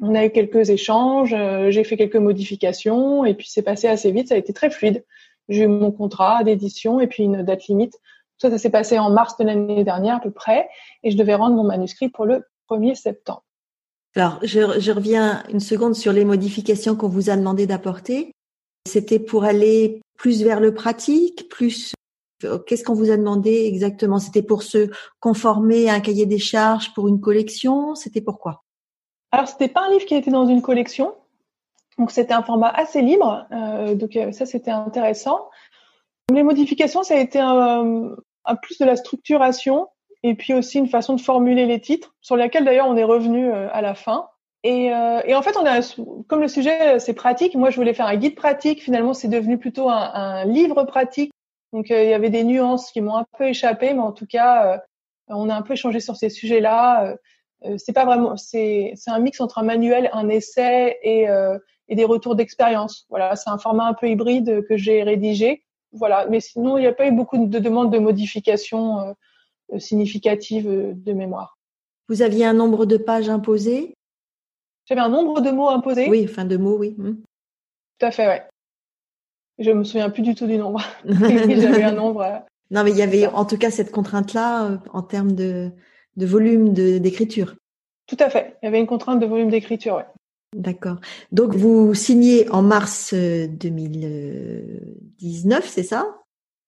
on 0.00 0.14
a 0.14 0.26
eu 0.26 0.30
quelques 0.30 0.70
échanges, 0.70 1.32
euh, 1.32 1.70
j'ai 1.70 1.84
fait 1.84 1.96
quelques 1.96 2.16
modifications 2.16 3.24
et 3.24 3.34
puis 3.34 3.48
c'est 3.48 3.62
passé 3.62 3.88
assez 3.88 4.10
vite, 4.10 4.28
ça 4.28 4.34
a 4.34 4.38
été 4.38 4.52
très 4.52 4.70
fluide. 4.70 5.04
J'ai 5.48 5.62
eu 5.62 5.68
mon 5.68 5.92
contrat 5.92 6.44
d'édition 6.44 7.00
et 7.00 7.06
puis 7.06 7.22
une 7.22 7.42
date 7.42 7.66
limite. 7.66 7.94
Ça, 8.38 8.50
ça 8.50 8.58
s'est 8.58 8.70
passé 8.70 8.98
en 8.98 9.10
mars 9.10 9.36
de 9.38 9.44
l'année 9.44 9.84
dernière 9.84 10.16
à 10.16 10.20
peu 10.20 10.30
près 10.30 10.68
et 11.02 11.10
je 11.10 11.16
devais 11.16 11.34
rendre 11.34 11.56
mon 11.56 11.64
manuscrit 11.64 12.08
pour 12.08 12.26
le 12.26 12.44
1er 12.70 12.94
septembre. 12.94 13.44
Alors, 14.14 14.38
je, 14.42 14.80
je 14.80 14.92
reviens 14.92 15.42
une 15.50 15.60
seconde 15.60 15.94
sur 15.94 16.12
les 16.12 16.24
modifications 16.24 16.96
qu'on 16.96 17.08
vous 17.08 17.30
a 17.30 17.36
demandé 17.36 17.66
d'apporter. 17.66 18.32
C'était 18.86 19.18
pour 19.18 19.44
aller 19.44 20.00
plus 20.18 20.42
vers 20.42 20.60
le 20.60 20.74
pratique, 20.74 21.48
plus 21.48 21.92
Qu'est-ce 22.66 22.84
qu'on 22.84 22.94
vous 22.94 23.10
a 23.10 23.16
demandé 23.16 23.64
exactement? 23.64 24.18
C'était 24.18 24.42
pour 24.42 24.62
se 24.62 24.90
conformer 25.20 25.88
à 25.88 25.94
un 25.94 26.00
cahier 26.00 26.26
des 26.26 26.38
charges 26.38 26.92
pour 26.92 27.08
une 27.08 27.18
collection? 27.18 27.94
C'était 27.94 28.20
pourquoi 28.20 28.65
alors, 29.32 29.48
c'était 29.48 29.68
pas 29.68 29.82
un 29.86 29.90
livre 29.90 30.06
qui 30.06 30.14
était 30.14 30.30
dans 30.30 30.46
une 30.46 30.62
collection, 30.62 31.14
donc 31.98 32.10
c'était 32.10 32.34
un 32.34 32.42
format 32.42 32.68
assez 32.68 33.02
libre, 33.02 33.46
euh, 33.52 33.94
donc 33.94 34.16
euh, 34.16 34.32
ça 34.32 34.46
c'était 34.46 34.70
intéressant. 34.70 35.48
Les 36.32 36.42
modifications, 36.42 37.02
ça 37.02 37.14
a 37.14 37.18
été 37.18 37.38
un, 37.38 38.14
plus 38.62 38.78
de 38.78 38.84
la 38.84 38.96
structuration 38.96 39.88
et 40.22 40.34
puis 40.34 40.54
aussi 40.54 40.78
une 40.78 40.88
façon 40.88 41.14
de 41.14 41.20
formuler 41.20 41.66
les 41.66 41.80
titres, 41.80 42.14
sur 42.20 42.36
laquelle 42.36 42.64
d'ailleurs 42.64 42.88
on 42.88 42.96
est 42.96 43.04
revenu 43.04 43.50
euh, 43.50 43.68
à 43.72 43.80
la 43.80 43.94
fin. 43.94 44.28
Et, 44.62 44.86
et, 44.86 45.34
en 45.36 45.42
fait, 45.42 45.56
on 45.56 45.64
a, 45.64 45.78
comme 46.26 46.40
le 46.40 46.48
sujet 46.48 46.98
c'est 46.98 47.14
pratique, 47.14 47.54
moi 47.54 47.70
je 47.70 47.76
voulais 47.76 47.94
faire 47.94 48.06
un 48.06 48.16
guide 48.16 48.34
pratique. 48.34 48.82
Finalement, 48.82 49.14
c'est 49.14 49.28
devenu 49.28 49.58
plutôt 49.58 49.88
un, 49.88 50.10
un, 50.12 50.44
livre 50.44 50.82
pratique. 50.82 51.30
Donc 51.72 51.90
il 51.90 52.08
y 52.08 52.14
avait 52.14 52.30
des 52.30 52.42
nuances 52.42 52.90
qui 52.90 53.00
m'ont 53.00 53.16
un 53.16 53.26
peu 53.38 53.44
échappé, 53.44 53.94
mais 53.94 54.00
en 54.00 54.10
tout 54.10 54.26
cas, 54.26 54.82
on 55.28 55.50
a 55.50 55.54
un 55.54 55.62
peu 55.62 55.74
échangé 55.74 56.00
sur 56.00 56.16
ces 56.16 56.30
sujets-là. 56.30 57.14
Euh, 57.64 57.76
c'est 57.78 57.92
pas 57.92 58.04
vraiment, 58.04 58.36
c'est 58.36 58.94
un 59.06 59.18
mix 59.18 59.40
entre 59.40 59.58
un 59.58 59.62
manuel, 59.62 60.10
un 60.12 60.28
essai 60.28 60.98
et, 61.02 61.28
euh, 61.28 61.58
et 61.88 61.94
des 61.94 62.04
retours 62.04 62.36
d'expérience. 62.36 63.06
Voilà, 63.08 63.36
c'est 63.36 63.50
un 63.50 63.58
format 63.58 63.86
un 63.86 63.94
peu 63.94 64.08
hybride 64.08 64.64
que 64.68 64.76
j'ai 64.76 65.02
rédigé. 65.02 65.62
Voilà, 65.92 66.26
mais 66.28 66.40
sinon 66.40 66.76
il 66.76 66.82
n'y 66.82 66.86
a 66.86 66.92
pas 66.92 67.06
eu 67.06 67.12
beaucoup 67.12 67.38
de 67.38 67.58
demandes 67.58 67.92
de 67.92 67.98
modifications 67.98 69.14
euh, 69.72 69.78
significatives 69.78 70.68
de 70.68 71.12
mémoire. 71.12 71.58
Vous 72.08 72.22
aviez 72.22 72.44
un 72.44 72.52
nombre 72.52 72.86
de 72.86 72.96
pages 72.96 73.28
imposées? 73.28 73.94
J'avais 74.84 75.00
un 75.00 75.08
nombre 75.08 75.40
de 75.40 75.50
mots 75.50 75.70
imposés. 75.70 76.08
Oui, 76.08 76.26
enfin 76.28 76.44
de 76.44 76.56
mots, 76.56 76.76
oui. 76.78 76.94
Hmm. 76.96 77.16
Tout 77.98 78.06
à 78.06 78.10
fait, 78.10 78.26
ouais. 78.26 78.42
Je 79.58 79.70
me 79.70 79.84
souviens 79.84 80.10
plus 80.10 80.22
du 80.22 80.34
tout 80.34 80.46
du 80.46 80.58
nombre. 80.58 80.82
J'avais 81.04 81.82
un 81.82 81.92
nombre. 81.92 82.44
Non, 82.70 82.84
mais 82.84 82.90
il 82.90 82.96
y 82.96 83.02
avait 83.02 83.26
en 83.26 83.44
tout 83.46 83.56
cas 83.56 83.70
cette 83.70 83.90
contrainte-là 83.90 84.78
en 84.92 85.02
termes 85.02 85.32
de, 85.32 85.72
de 86.16 86.26
volume 86.26 86.72
d'écriture. 86.72 87.54
Tout 88.06 88.16
à 88.20 88.30
fait. 88.30 88.56
Il 88.62 88.66
y 88.66 88.68
avait 88.68 88.78
une 88.80 88.86
contrainte 88.86 89.20
de 89.20 89.26
volume 89.26 89.50
d'écriture, 89.50 89.96
ouais. 89.96 90.06
D'accord. 90.54 91.00
Donc 91.32 91.54
vous 91.54 91.92
signez 91.94 92.48
en 92.50 92.62
mars 92.62 93.12
2019, 93.12 95.64
euh, 95.64 95.68
c'est 95.68 95.82
ça? 95.82 96.16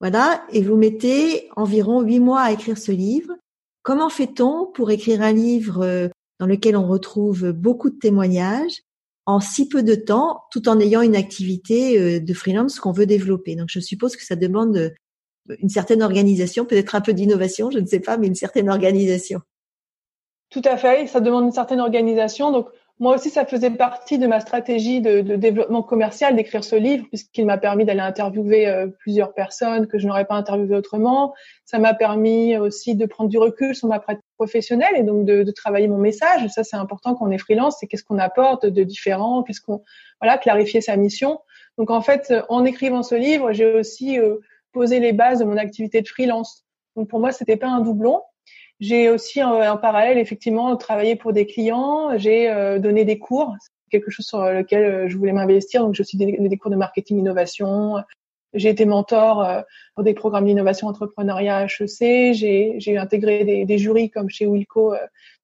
Voilà, 0.00 0.44
et 0.52 0.62
vous 0.62 0.76
mettez 0.76 1.48
environ 1.56 2.02
huit 2.02 2.20
mois 2.20 2.42
à 2.42 2.52
écrire 2.52 2.78
ce 2.78 2.92
livre. 2.92 3.34
Comment 3.82 4.10
fait-on 4.10 4.66
pour 4.66 4.90
écrire 4.90 5.22
un 5.22 5.32
livre 5.32 5.82
euh, 5.82 6.08
dans 6.38 6.46
lequel 6.46 6.76
on 6.76 6.86
retrouve 6.86 7.52
beaucoup 7.52 7.90
de 7.90 7.98
témoignages 7.98 8.82
en 9.26 9.40
si 9.40 9.68
peu 9.68 9.82
de 9.82 9.94
temps, 9.94 10.42
tout 10.52 10.68
en 10.68 10.80
ayant 10.80 11.02
une 11.02 11.16
activité 11.16 11.98
euh, 11.98 12.20
de 12.20 12.34
freelance 12.34 12.80
qu'on 12.80 12.92
veut 12.92 13.06
développer? 13.06 13.56
Donc 13.56 13.68
je 13.70 13.80
suppose 13.80 14.16
que 14.16 14.24
ça 14.24 14.36
demande 14.36 14.92
une 15.60 15.68
certaine 15.68 16.02
organisation, 16.02 16.64
peut-être 16.64 16.94
un 16.94 17.00
peu 17.00 17.12
d'innovation, 17.12 17.70
je 17.70 17.78
ne 17.78 17.86
sais 17.86 18.00
pas, 18.00 18.16
mais 18.16 18.26
une 18.26 18.34
certaine 18.34 18.68
organisation. 18.68 19.40
Tout 20.50 20.62
à 20.64 20.76
fait, 20.76 21.06
ça 21.06 21.20
demande 21.20 21.44
une 21.44 21.52
certaine 21.52 21.80
organisation. 21.80 22.52
Donc 22.52 22.68
moi 23.00 23.14
aussi, 23.14 23.30
ça 23.30 23.46
faisait 23.46 23.70
partie 23.70 24.18
de 24.18 24.26
ma 24.26 24.40
stratégie 24.40 25.00
de, 25.00 25.20
développement 25.20 25.82
commercial 25.82 26.34
d'écrire 26.34 26.64
ce 26.64 26.74
livre, 26.74 27.04
puisqu'il 27.08 27.46
m'a 27.46 27.56
permis 27.56 27.84
d'aller 27.84 28.00
interviewer 28.00 28.66
euh, 28.66 28.88
plusieurs 28.88 29.34
personnes 29.34 29.86
que 29.86 29.98
je 29.98 30.06
n'aurais 30.08 30.24
pas 30.24 30.34
interviewées 30.34 30.74
autrement. 30.74 31.32
Ça 31.64 31.78
m'a 31.78 31.94
permis 31.94 32.56
aussi 32.56 32.96
de 32.96 33.06
prendre 33.06 33.30
du 33.30 33.38
recul 33.38 33.76
sur 33.76 33.86
ma 33.88 34.00
pratique 34.00 34.24
professionnelle 34.36 34.96
et 34.96 35.04
donc 35.04 35.26
de, 35.26 35.44
de 35.44 35.50
travailler 35.52 35.86
mon 35.86 35.98
message. 35.98 36.48
ça, 36.48 36.64
c'est 36.64 36.76
important 36.76 37.14
quand 37.14 37.26
on 37.26 37.30
est 37.30 37.38
freelance, 37.38 37.76
c'est 37.78 37.86
qu'est-ce 37.86 38.04
qu'on 38.04 38.18
apporte 38.18 38.66
de 38.66 38.82
différent, 38.82 39.44
qu'est-ce 39.44 39.60
qu'on, 39.60 39.82
voilà, 40.20 40.36
clarifier 40.38 40.80
sa 40.80 40.96
mission. 40.96 41.38
Donc 41.76 41.90
en 41.90 42.00
fait, 42.00 42.34
en 42.48 42.64
écrivant 42.64 43.04
ce 43.04 43.14
livre, 43.14 43.52
j'ai 43.52 43.66
aussi 43.66 44.18
euh, 44.18 44.38
posé 44.72 45.00
les 45.00 45.12
bases 45.12 45.40
de 45.40 45.44
mon 45.44 45.56
activité 45.56 46.02
de 46.02 46.08
freelance. 46.08 46.64
Donc 46.96 47.08
pour 47.08 47.20
moi, 47.20 47.32
c'était 47.32 47.56
pas 47.56 47.68
un 47.68 47.80
doublon. 47.80 48.22
J'ai 48.80 49.10
aussi 49.10 49.42
en, 49.42 49.76
parallèle 49.76 50.18
effectivement 50.18 50.76
travaillé 50.76 51.16
pour 51.16 51.32
des 51.32 51.46
clients. 51.46 52.16
J'ai 52.16 52.48
euh, 52.48 52.78
donné 52.78 53.04
des 53.04 53.18
cours, 53.18 53.56
quelque 53.90 54.10
chose 54.10 54.26
sur 54.26 54.44
lequel 54.44 54.84
euh, 54.84 55.08
je 55.08 55.16
voulais 55.16 55.32
m'investir. 55.32 55.82
Donc 55.82 55.94
j'ai 55.94 56.02
aussi 56.02 56.16
des, 56.16 56.36
des, 56.38 56.56
cours 56.56 56.70
de 56.70 56.76
marketing 56.76 57.18
innovation. 57.18 57.96
J'ai 58.54 58.70
été 58.70 58.86
mentor 58.86 59.42
euh, 59.42 59.60
pour 59.94 60.04
des 60.04 60.14
programmes 60.14 60.46
d'innovation 60.46 60.86
entrepreneuriat 60.88 61.66
HEC. 61.66 62.34
J'ai 62.34 62.98
intégré 62.98 63.44
des, 63.44 63.64
des, 63.64 63.78
jurys 63.78 64.10
comme 64.10 64.30
chez 64.30 64.46
Wilco. 64.46 64.94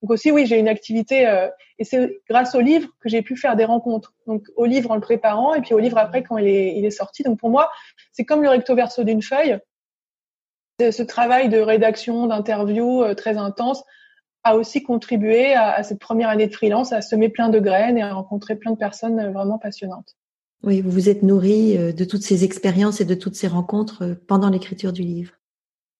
Donc 0.02 0.10
aussi 0.10 0.30
oui, 0.30 0.46
j'ai 0.46 0.58
une 0.58 0.68
activité 0.68 1.48
et 1.78 1.84
c'est 1.84 2.20
grâce 2.28 2.54
au 2.54 2.60
livre 2.60 2.88
que 3.00 3.08
j'ai 3.08 3.22
pu 3.22 3.36
faire 3.36 3.56
des 3.56 3.64
rencontres. 3.64 4.12
Donc 4.26 4.46
au 4.56 4.64
livre 4.64 4.90
en 4.90 4.94
le 4.94 5.00
préparant 5.00 5.54
et 5.54 5.60
puis 5.60 5.74
au 5.74 5.78
livre 5.78 5.98
après 5.98 6.22
quand 6.22 6.38
il 6.38 6.46
est, 6.46 6.76
il 6.76 6.84
est 6.84 6.90
sorti. 6.90 7.22
Donc 7.22 7.38
pour 7.38 7.50
moi, 7.50 7.70
c'est 8.12 8.24
comme 8.24 8.42
le 8.42 8.48
recto 8.48 8.74
verso 8.74 9.04
d'une 9.04 9.22
feuille 9.22 9.58
ce 10.80 11.02
travail 11.02 11.48
de 11.48 11.58
rédaction, 11.58 12.26
d'interview 12.26 13.02
euh, 13.02 13.14
très 13.14 13.36
intense 13.36 13.84
a 14.46 14.56
aussi 14.56 14.82
contribué 14.82 15.54
à, 15.54 15.82
cette 15.82 15.98
première 15.98 16.28
année 16.28 16.46
de 16.46 16.52
freelance, 16.52 16.92
à 16.92 17.00
semer 17.00 17.30
plein 17.30 17.48
de 17.48 17.58
graines 17.58 17.96
et 17.96 18.02
à 18.02 18.12
rencontrer 18.12 18.56
plein 18.56 18.72
de 18.72 18.76
personnes 18.76 19.18
euh, 19.18 19.30
vraiment 19.30 19.58
passionnantes. 19.58 20.16
Oui, 20.64 20.80
vous 20.80 20.90
vous 20.90 21.08
êtes 21.08 21.22
nourri 21.22 21.76
euh, 21.76 21.92
de 21.92 22.04
toutes 22.04 22.22
ces 22.22 22.44
expériences 22.44 23.00
et 23.00 23.04
de 23.04 23.14
toutes 23.14 23.34
ces 23.34 23.48
rencontres 23.48 24.16
pendant 24.26 24.50
l'écriture 24.50 24.92
du 24.92 25.02
livre. 25.02 25.32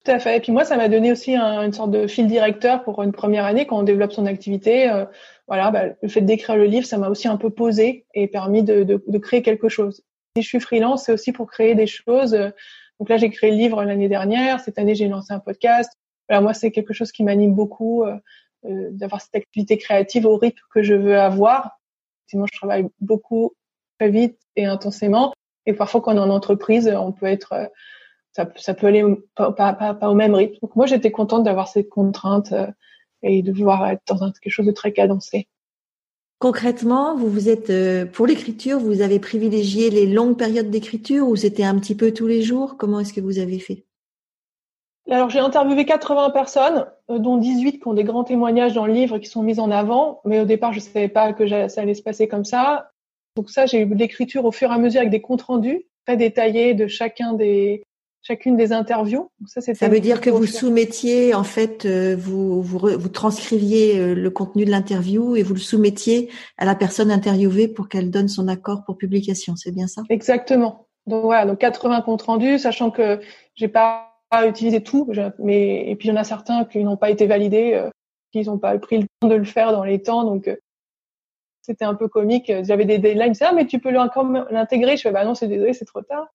Tout 0.04 0.10
à 0.10 0.18
fait. 0.18 0.36
Et 0.36 0.40
puis 0.40 0.52
moi, 0.52 0.64
ça 0.64 0.76
m'a 0.76 0.88
donné 0.88 1.12
aussi 1.12 1.34
une 1.34 1.72
sorte 1.72 1.90
de 1.90 2.06
fil 2.06 2.26
directeur 2.26 2.84
pour 2.84 3.02
une 3.02 3.12
première 3.12 3.46
année 3.46 3.66
quand 3.66 3.78
on 3.78 3.82
développe 3.82 4.12
son 4.12 4.26
activité. 4.26 4.90
voilà, 5.48 5.70
bah, 5.70 5.84
le 6.02 6.08
fait 6.08 6.20
d'écrire 6.20 6.56
le 6.56 6.66
livre, 6.66 6.86
ça 6.86 6.98
m'a 6.98 7.08
aussi 7.08 7.26
un 7.26 7.38
peu 7.38 7.48
posé 7.48 8.04
et 8.12 8.26
permis 8.26 8.62
de, 8.62 8.82
de, 8.82 9.02
de, 9.06 9.18
créer 9.18 9.40
quelque 9.40 9.70
chose. 9.70 10.02
Si 10.36 10.42
je 10.42 10.48
suis 10.48 10.60
freelance, 10.60 11.04
c'est 11.04 11.12
aussi 11.12 11.32
pour 11.32 11.50
créer 11.50 11.74
des 11.74 11.86
choses 11.86 12.36
donc 12.98 13.08
là, 13.08 13.16
j'ai 13.16 13.30
créé 13.30 13.50
le 13.50 13.56
livre 13.56 13.82
l'année 13.84 14.08
dernière. 14.08 14.60
Cette 14.60 14.78
année, 14.78 14.94
j'ai 14.94 15.08
lancé 15.08 15.32
un 15.32 15.40
podcast. 15.40 15.92
Voilà, 16.28 16.40
moi, 16.40 16.54
c'est 16.54 16.70
quelque 16.70 16.94
chose 16.94 17.12
qui 17.12 17.24
m'anime 17.24 17.54
beaucoup 17.54 18.04
euh, 18.04 18.16
euh, 18.66 18.88
d'avoir 18.92 19.20
cette 19.20 19.34
activité 19.34 19.78
créative 19.78 20.26
au 20.26 20.36
rythme 20.36 20.62
que 20.72 20.82
je 20.82 20.94
veux 20.94 21.18
avoir. 21.18 21.80
Sinon, 22.28 22.46
je 22.50 22.56
travaille 22.56 22.86
beaucoup, 23.00 23.54
très 23.98 24.10
vite 24.10 24.38
et 24.56 24.64
intensément. 24.64 25.32
Et 25.66 25.72
parfois, 25.72 26.00
quand 26.00 26.12
on 26.12 26.16
est 26.16 26.20
en 26.20 26.30
entreprise, 26.30 26.88
on 26.88 27.12
peut 27.12 27.26
être, 27.26 27.52
euh, 27.52 27.66
ça, 28.32 28.48
ça 28.56 28.74
peut 28.74 28.86
aller 28.86 29.04
pas, 29.34 29.52
pas, 29.52 29.72
pas, 29.72 30.08
au 30.08 30.14
même 30.14 30.34
rythme. 30.34 30.56
Donc 30.62 30.76
moi, 30.76 30.86
j'étais 30.86 31.10
contente 31.10 31.44
d'avoir 31.44 31.68
cette 31.68 31.88
contrainte 31.88 32.52
euh, 32.52 32.66
et 33.22 33.42
de 33.42 33.52
pouvoir 33.52 33.88
être 33.88 34.02
dans 34.14 34.32
quelque 34.32 34.52
chose 34.52 34.66
de 34.66 34.72
très 34.72 34.92
cadencé. 34.92 35.48
Concrètement, 36.38 37.16
vous 37.16 37.30
vous 37.30 37.48
êtes 37.48 37.70
euh, 37.70 38.04
pour 38.04 38.26
l'écriture, 38.26 38.78
vous 38.78 39.00
avez 39.00 39.18
privilégié 39.18 39.88
les 39.88 40.06
longues 40.06 40.36
périodes 40.36 40.68
d'écriture 40.68 41.26
ou 41.26 41.36
c'était 41.36 41.64
un 41.64 41.78
petit 41.78 41.94
peu 41.94 42.12
tous 42.12 42.26
les 42.26 42.42
jours? 42.42 42.76
Comment 42.76 43.00
est-ce 43.00 43.14
que 43.14 43.20
vous 43.20 43.38
avez 43.38 43.58
fait? 43.58 43.86
Alors 45.10 45.30
j'ai 45.30 45.38
interviewé 45.38 45.84
80 45.84 46.30
personnes, 46.30 46.86
euh, 47.10 47.18
dont 47.18 47.38
18 47.38 47.80
qui 47.80 47.88
ont 47.88 47.94
des 47.94 48.04
grands 48.04 48.24
témoignages 48.24 48.74
dans 48.74 48.86
le 48.86 48.92
livre 48.92 49.18
qui 49.18 49.28
sont 49.28 49.42
mis 49.42 49.60
en 49.60 49.70
avant, 49.70 50.20
mais 50.24 50.40
au 50.40 50.44
départ 50.44 50.72
je 50.72 50.80
ne 50.80 50.84
savais 50.84 51.08
pas 51.08 51.32
que 51.32 51.46
ça 51.68 51.80
allait 51.80 51.94
se 51.94 52.02
passer 52.02 52.28
comme 52.28 52.44
ça. 52.44 52.90
Donc 53.36 53.50
ça 53.50 53.66
j'ai 53.66 53.80
eu 53.80 53.86
de 53.86 53.94
l'écriture 53.94 54.44
au 54.44 54.52
fur 54.52 54.70
et 54.70 54.74
à 54.74 54.78
mesure 54.78 55.00
avec 55.00 55.10
des 55.10 55.20
comptes 55.20 55.42
rendus 55.42 55.86
très 56.06 56.16
détaillés 56.16 56.74
de 56.74 56.86
chacun 56.86 57.32
des 57.32 57.82
chacune 58.24 58.56
des 58.56 58.72
interviews. 58.72 59.30
ça, 59.46 59.60
ça 59.60 59.88
veut 59.88 60.00
dire 60.00 60.20
que 60.20 60.30
vous 60.30 60.46
soumettiez, 60.46 61.34
en 61.34 61.44
fait, 61.44 61.84
euh, 61.84 62.16
vous, 62.18 62.62
vous, 62.62 62.78
vous 62.78 63.08
transcriviez 63.10 63.98
euh, 63.98 64.14
le 64.14 64.30
contenu 64.30 64.64
de 64.64 64.70
l'interview 64.70 65.36
et 65.36 65.42
vous 65.42 65.52
le 65.52 65.60
soumettiez 65.60 66.30
à 66.56 66.64
la 66.64 66.74
personne 66.74 67.10
interviewée 67.10 67.68
pour 67.68 67.88
qu'elle 67.88 68.10
donne 68.10 68.28
son 68.28 68.48
accord 68.48 68.82
pour 68.84 68.96
publication. 68.96 69.56
C'est 69.56 69.72
bien 69.72 69.86
ça? 69.86 70.02
Exactement. 70.08 70.86
Donc 71.06 71.24
voilà, 71.24 71.44
donc 71.44 71.58
80 71.58 72.00
comptes 72.00 72.22
rendus, 72.22 72.58
sachant 72.58 72.90
que 72.90 73.20
j'ai 73.54 73.68
pas 73.68 74.10
utilisé 74.46 74.82
tout, 74.82 75.08
mais 75.38 75.88
et 75.88 75.94
puis 75.94 76.08
il 76.08 76.10
y 76.10 76.14
en 76.14 76.20
a 76.20 76.24
certains 76.24 76.64
qui 76.64 76.82
n'ont 76.82 76.96
pas 76.96 77.10
été 77.10 77.26
validés, 77.26 77.74
euh, 77.74 77.90
qui 78.32 78.42
n'ont 78.42 78.58
pas 78.58 78.76
pris 78.78 78.98
le 78.98 79.06
temps 79.20 79.28
de 79.28 79.34
le 79.34 79.44
faire 79.44 79.70
dans 79.70 79.84
les 79.84 80.02
temps, 80.02 80.24
donc 80.24 80.50
c'était 81.64 81.86
un 81.86 81.94
peu 81.94 82.08
comique. 82.08 82.52
J'avais 82.62 82.84
des 82.84 82.98
deadlines, 82.98 83.32
ah 83.40 83.52
mais 83.54 83.66
tu 83.66 83.78
peux 83.78 83.90
l'intégrer. 83.90 84.96
Je 84.96 85.02
fais 85.02 85.12
bah 85.12 85.24
non, 85.24 85.34
c'est 85.34 85.48
désolé, 85.48 85.72
c'est 85.72 85.86
trop 85.86 86.02
tard. 86.02 86.26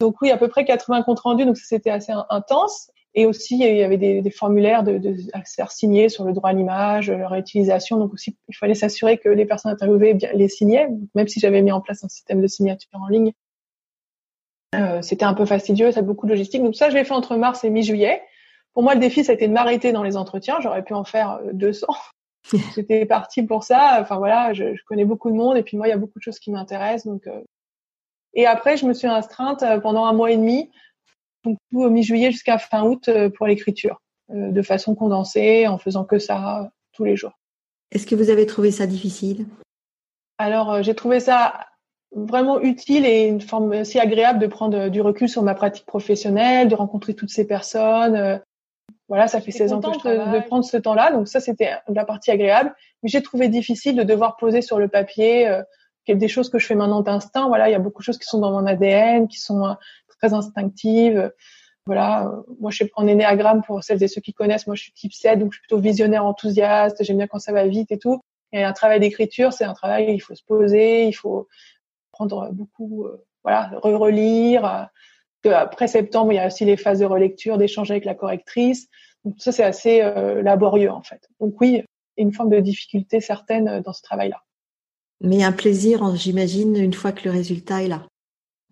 Donc 0.00 0.16
oui, 0.22 0.30
à 0.30 0.38
peu 0.38 0.48
près 0.48 0.64
80 0.64 1.02
comptes 1.02 1.20
rendus, 1.20 1.44
donc 1.44 1.58
c'était 1.58 1.90
assez 1.90 2.12
intense. 2.30 2.90
Et 3.14 3.26
aussi, 3.26 3.58
il 3.58 3.76
y 3.76 3.82
avait 3.82 3.98
des, 3.98 4.30
formulaires 4.30 4.84
de, 4.84 5.00
à 5.34 5.42
faire 5.42 5.72
signer 5.72 6.08
sur 6.08 6.24
le 6.24 6.32
droit 6.32 6.50
à 6.50 6.52
l'image, 6.52 7.10
leur 7.10 7.34
utilisation. 7.34 7.98
Donc 7.98 8.14
aussi, 8.14 8.38
il 8.48 8.56
fallait 8.56 8.74
s'assurer 8.74 9.18
que 9.18 9.28
les 9.28 9.44
personnes 9.44 9.72
interviewées 9.72 10.14
bien, 10.14 10.30
les 10.32 10.48
signaient, 10.48 10.88
même 11.14 11.28
si 11.28 11.40
j'avais 11.40 11.60
mis 11.60 11.72
en 11.72 11.80
place 11.80 12.04
un 12.04 12.08
système 12.08 12.40
de 12.40 12.46
signature 12.46 12.88
en 12.94 13.08
ligne. 13.08 13.32
Euh, 14.76 15.02
c'était 15.02 15.24
un 15.24 15.34
peu 15.34 15.44
fastidieux, 15.44 15.90
ça 15.90 16.00
a 16.00 16.02
beaucoup 16.02 16.26
de 16.26 16.30
logistique. 16.30 16.62
Donc 16.62 16.76
ça, 16.76 16.88
je 16.88 16.94
l'ai 16.94 17.04
fait 17.04 17.12
entre 17.12 17.36
mars 17.36 17.64
et 17.64 17.70
mi-juillet. 17.70 18.22
Pour 18.72 18.84
moi, 18.84 18.94
le 18.94 19.00
défi, 19.00 19.24
ça 19.24 19.32
a 19.32 19.34
été 19.34 19.48
de 19.48 19.52
m'arrêter 19.52 19.92
dans 19.92 20.04
les 20.04 20.16
entretiens. 20.16 20.60
J'aurais 20.60 20.84
pu 20.84 20.94
en 20.94 21.04
faire 21.04 21.40
200. 21.52 21.88
J'étais 22.74 23.06
partie 23.06 23.42
pour 23.42 23.64
ça. 23.64 23.98
Enfin 24.00 24.16
voilà, 24.16 24.52
je, 24.52 24.74
je, 24.74 24.82
connais 24.84 25.04
beaucoup 25.04 25.30
de 25.30 25.36
monde 25.36 25.56
et 25.56 25.62
puis 25.62 25.76
moi, 25.76 25.86
il 25.86 25.90
y 25.90 25.94
a 25.94 25.98
beaucoup 25.98 26.18
de 26.18 26.22
choses 26.22 26.38
qui 26.38 26.50
m'intéressent. 26.50 27.12
Donc 27.12 27.26
euh, 27.26 27.40
et 28.34 28.46
après, 28.46 28.76
je 28.76 28.86
me 28.86 28.92
suis 28.92 29.08
astreinte 29.08 29.62
euh, 29.62 29.80
pendant 29.80 30.04
un 30.04 30.12
mois 30.12 30.30
et 30.30 30.36
demi, 30.36 30.70
donc 31.44 31.58
au 31.74 31.90
mi-juillet 31.90 32.30
jusqu'à 32.30 32.58
fin 32.58 32.84
août 32.84 33.08
euh, 33.08 33.30
pour 33.30 33.46
l'écriture, 33.46 34.00
euh, 34.30 34.50
de 34.50 34.62
façon 34.62 34.94
condensée, 34.94 35.66
en 35.66 35.78
faisant 35.78 36.04
que 36.04 36.18
ça 36.18 36.70
tous 36.92 37.04
les 37.04 37.16
jours. 37.16 37.32
Est-ce 37.92 38.06
que 38.06 38.14
vous 38.14 38.30
avez 38.30 38.46
trouvé 38.46 38.70
ça 38.70 38.86
difficile? 38.86 39.46
Alors, 40.38 40.82
j'ai 40.82 40.94
trouvé 40.94 41.20
ça 41.20 41.66
vraiment 42.12 42.60
utile 42.60 43.04
et 43.04 43.26
une 43.26 43.40
forme 43.40 43.70
aussi 43.72 43.98
agréable 43.98 44.38
de 44.38 44.46
prendre 44.46 44.88
du 44.88 45.00
recul 45.00 45.28
sur 45.28 45.42
ma 45.42 45.54
pratique 45.54 45.86
professionnelle, 45.86 46.68
de 46.68 46.74
rencontrer 46.74 47.14
toutes 47.14 47.30
ces 47.30 47.46
personnes. 47.46 48.40
Voilà, 49.10 49.28
ça 49.28 49.42
fait 49.42 49.50
16 49.50 49.74
ans 49.74 49.80
que 49.80 49.92
je 49.92 50.08
de, 50.08 50.38
de 50.38 50.46
prendre 50.46 50.64
ce 50.64 50.78
temps-là, 50.78 51.12
donc 51.12 51.28
ça 51.28 51.40
c'était 51.40 51.72
la 51.88 52.04
partie 52.06 52.30
agréable. 52.30 52.74
Mais 53.02 53.10
j'ai 53.10 53.22
trouvé 53.22 53.48
difficile 53.48 53.96
de 53.96 54.04
devoir 54.04 54.38
poser 54.38 54.62
sur 54.62 54.78
le 54.78 54.88
papier 54.88 55.62
des 56.14 56.28
choses 56.28 56.50
que 56.50 56.58
je 56.58 56.66
fais 56.66 56.74
maintenant 56.74 57.00
d'instinct. 57.00 57.48
Voilà, 57.48 57.68
il 57.68 57.72
y 57.72 57.74
a 57.74 57.78
beaucoup 57.78 58.02
de 58.02 58.04
choses 58.04 58.18
qui 58.18 58.26
sont 58.26 58.38
dans 58.38 58.50
mon 58.50 58.66
ADN, 58.66 59.28
qui 59.28 59.38
sont 59.38 59.64
euh, 59.64 59.74
très 60.18 60.34
instinctives. 60.34 61.32
Voilà, 61.86 62.30
moi 62.60 62.70
je 62.70 62.76
suis 62.76 62.90
en 62.94 63.06
énéagramme 63.06 63.62
pour 63.62 63.82
celles 63.82 64.02
et 64.02 64.08
ceux 64.08 64.20
qui 64.20 64.32
connaissent. 64.32 64.66
Moi 64.66 64.76
je 64.76 64.82
suis 64.82 64.92
type 64.92 65.12
7, 65.12 65.38
donc 65.38 65.52
je 65.52 65.58
suis 65.58 65.62
plutôt 65.62 65.80
visionnaire, 65.80 66.24
enthousiaste. 66.24 67.02
J'aime 67.02 67.16
bien 67.16 67.26
quand 67.26 67.38
ça 67.38 67.52
va 67.52 67.66
vite 67.66 67.90
et 67.90 67.98
tout. 67.98 68.20
Et 68.52 68.62
un 68.62 68.72
travail 68.72 69.00
d'écriture, 69.00 69.52
c'est 69.52 69.64
un 69.64 69.74
travail, 69.74 70.12
il 70.12 70.20
faut 70.20 70.34
se 70.34 70.42
poser, 70.44 71.06
il 71.06 71.12
faut 71.12 71.48
prendre 72.12 72.50
beaucoup, 72.52 73.04
euh, 73.04 73.24
voilà, 73.42 73.70
relire. 73.82 74.88
Après 75.44 75.88
septembre, 75.88 76.32
il 76.32 76.36
y 76.36 76.38
a 76.38 76.46
aussi 76.46 76.64
les 76.64 76.76
phases 76.76 77.00
de 77.00 77.06
relecture, 77.06 77.58
d'échange 77.58 77.90
avec 77.90 78.04
la 78.04 78.14
correctrice. 78.14 78.88
Donc 79.24 79.34
ça, 79.38 79.52
c'est 79.52 79.64
assez 79.64 80.00
euh, 80.02 80.42
laborieux 80.42 80.90
en 80.90 81.02
fait. 81.02 81.28
Donc 81.40 81.60
oui, 81.60 81.82
une 82.16 82.32
forme 82.32 82.50
de 82.50 82.60
difficulté 82.60 83.20
certaine 83.20 83.80
dans 83.80 83.92
ce 83.92 84.02
travail-là. 84.02 84.42
Mais 85.22 85.42
un 85.42 85.52
plaisir, 85.52 86.16
j'imagine, 86.16 86.76
une 86.76 86.94
fois 86.94 87.12
que 87.12 87.24
le 87.24 87.30
résultat 87.30 87.82
est 87.82 87.88
là. 87.88 88.06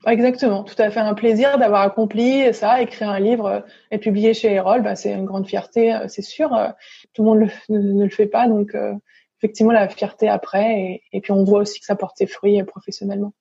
Exactement, 0.07 0.63
tout 0.63 0.81
à 0.81 0.91
fait 0.91 1.01
un 1.01 1.15
plaisir 1.15 1.59
d'avoir 1.59 1.83
accompli 1.83 2.55
ça, 2.55 2.81
écrire 2.81 3.11
un 3.11 3.19
livre 3.19 3.47
euh, 3.47 3.61
et 3.91 3.99
publier 3.99 4.33
chez 4.33 4.53
Erol, 4.53 4.83
bah, 4.83 4.95
c'est 4.95 5.13
une 5.13 5.25
grande 5.25 5.47
fierté, 5.47 5.93
euh, 5.93 6.07
c'est 6.07 6.23
sûr. 6.23 6.55
Euh, 6.55 6.69
tout 7.15 7.23
le 7.25 7.29
monde 7.29 7.51
ne, 7.69 8.05
le 8.05 8.11
fait 8.11 8.27
pas, 8.27 8.47
donc 8.47 8.77
effectivement 9.39 9.73
la 9.73 9.89
fierté 9.89 10.29
après, 10.29 10.81
et, 10.81 11.03
et, 11.13 11.21
puis 11.21 11.33
on 11.33 11.43
voit 11.43 11.61
aussi 11.61 11.81
que 11.81 11.87
ça 11.87 11.97
porte 11.97 12.17
ses 12.17 12.27
fruits 12.27 12.63
professionnellement. 12.63 13.33